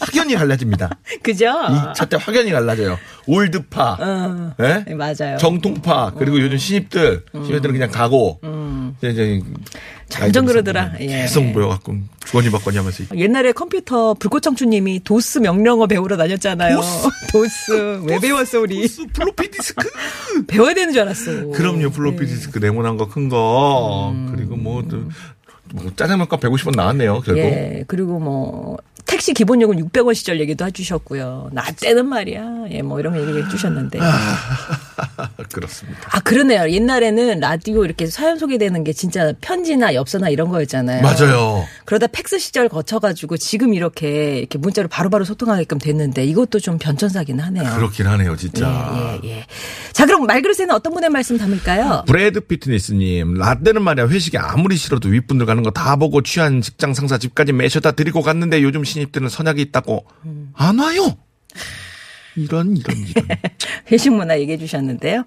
확연히 0.00 0.34
갈라집니다. 0.34 0.90
그죠? 1.22 1.46
2차 1.46 2.08
때 2.08 2.16
확연히 2.20 2.50
갈라져요. 2.50 2.98
old파, 3.26 3.98
어. 4.00 4.54
예? 4.60 4.84
네, 4.86 4.94
맞아요. 4.94 5.34
음. 5.34 5.38
정통파, 5.38 6.12
그리고 6.18 6.40
요즘 6.40 6.56
신입들, 6.58 7.24
신입들은 7.32 7.72
그냥 7.74 7.90
가고, 7.90 8.40
이제, 8.98 9.08
이제 9.10 9.42
점점 10.08 10.46
그러더라. 10.46 10.92
예. 11.00 11.06
계속 11.06 11.44
모여갖고 11.44 11.94
주거니 12.24 12.50
받거니 12.50 12.78
하면서 12.78 13.04
옛날에 13.14 13.52
컴퓨터 13.52 14.14
불꽃청춘님이 14.14 15.04
도스 15.04 15.38
명령어 15.40 15.86
배우러 15.86 16.16
다녔잖아요. 16.16 16.80
도스. 17.30 18.00
왜 18.08 18.18
배웠어, 18.18 18.60
우리? 18.60 18.80
무슨 18.80 19.06
플로피 19.08 19.50
디스크. 19.50 19.86
배워야 20.48 20.72
되는 20.72 20.92
줄 20.94 21.02
알았어. 21.02 21.48
그럼요, 21.50 21.90
플로피 21.90 22.24
디스크 22.26 22.58
네모난 22.58 22.96
거 22.96 23.06
큰 23.08 23.28
거. 23.28 24.14
그리고 24.34 24.56
뭐, 24.56 24.82
또, 24.88 25.02
뭐 25.74 25.90
짜장면값 25.94 26.40
150원 26.40 26.74
나왔네요, 26.76 27.20
결국. 27.20 27.40
예, 27.42 27.84
그리고 27.86 28.18
뭐, 28.18 28.78
택시 29.08 29.32
기본요금 29.32 29.76
600원 29.88 30.14
시절 30.14 30.38
얘기도 30.38 30.66
해주셨고요. 30.66 31.48
나 31.52 31.64
때는 31.72 32.06
말이야. 32.06 32.64
예, 32.72 32.82
뭐 32.82 33.00
이런 33.00 33.14
거 33.14 33.20
얘기해 33.26 33.48
주셨는데. 33.48 33.98
그렇습니다. 35.52 36.00
아, 36.12 36.20
그러네요. 36.20 36.68
옛날에는 36.70 37.40
라디오 37.40 37.84
이렇게 37.84 38.06
사연 38.06 38.38
소개되는 38.38 38.84
게 38.84 38.92
진짜 38.92 39.32
편지나 39.40 39.94
엽서나 39.94 40.28
이런 40.28 40.50
거였잖아요. 40.50 41.02
맞아요. 41.02 41.64
그러다 41.86 42.06
팩스 42.08 42.38
시절 42.38 42.68
거쳐가지고 42.68 43.38
지금 43.38 43.72
이렇게 43.72 44.38
이렇게 44.40 44.58
문자로 44.58 44.88
바로바로 44.88 45.24
소통하게끔 45.24 45.78
됐는데 45.78 46.24
이것도 46.26 46.60
좀 46.60 46.78
변천사긴 46.78 47.40
하네요. 47.40 47.74
그렇긴 47.76 48.06
하네요, 48.08 48.36
진짜. 48.36 49.18
예, 49.24 49.28
예, 49.28 49.36
예. 49.38 49.46
자, 49.92 50.04
그럼 50.04 50.26
말그릇에는 50.26 50.70
어떤 50.74 50.92
분의 50.92 51.08
말씀 51.08 51.38
담을까요? 51.38 52.04
브래드 52.06 52.40
피트니스님, 52.40 53.34
라떼는 53.34 53.80
말이야 53.82 54.06
회식이 54.08 54.36
아무리 54.38 54.76
싫어도 54.76 55.08
윗분들 55.08 55.46
가는 55.46 55.62
거 55.62 55.70
다 55.78 55.94
보고 55.96 56.22
취한 56.22 56.60
직장 56.60 56.92
상사 56.92 57.18
집까지 57.18 57.52
매셔다 57.52 57.92
드리고 57.92 58.20
갔는데 58.22 58.62
요즘 58.62 58.82
신 58.82 58.97
입들은 59.02 59.28
선약이 59.28 59.60
있다고 59.62 60.04
안 60.54 60.78
와요. 60.78 61.16
이런 62.36 62.76
이런 62.76 62.96
이런. 62.96 63.26
회식 63.90 64.12
문화 64.12 64.38
얘기해 64.38 64.58
주셨는데요. 64.58 65.24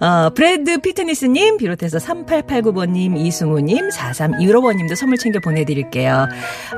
어, 0.00 0.30
브래드 0.30 0.78
피트니스님 0.80 1.56
비롯해서 1.58 1.98
3889번님, 1.98 3.16
이승우님, 3.16 3.90
4315번님도 3.90 4.96
선물 4.96 5.18
챙겨 5.18 5.38
보내드릴게요. 5.40 6.26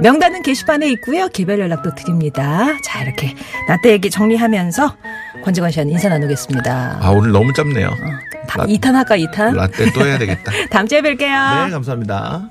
명단은 0.02 0.42
게시판에 0.42 0.90
있고요. 0.92 1.28
개별 1.28 1.60
연락도 1.60 1.94
드립니다. 1.94 2.66
자, 2.84 3.02
이렇게 3.02 3.34
나때 3.68 3.92
얘기 3.92 4.10
정리하면서 4.10 4.96
권지관 5.44 5.70
씨와 5.70 5.84
인사 5.86 6.08
나누겠습니다. 6.08 6.98
아 7.00 7.10
오늘 7.10 7.32
너무 7.32 7.52
짧네요. 7.54 7.88
다, 8.48 8.64
2탄 8.66 8.92
할까, 8.92 9.16
2탄? 9.16 9.54
라떼 9.54 9.92
또 9.92 10.04
해야 10.04 10.18
되겠다. 10.18 10.52
다음 10.70 10.86
주에 10.86 11.00
뵐게요. 11.00 11.64
네 11.64 11.70
감사합니다. 11.70 12.48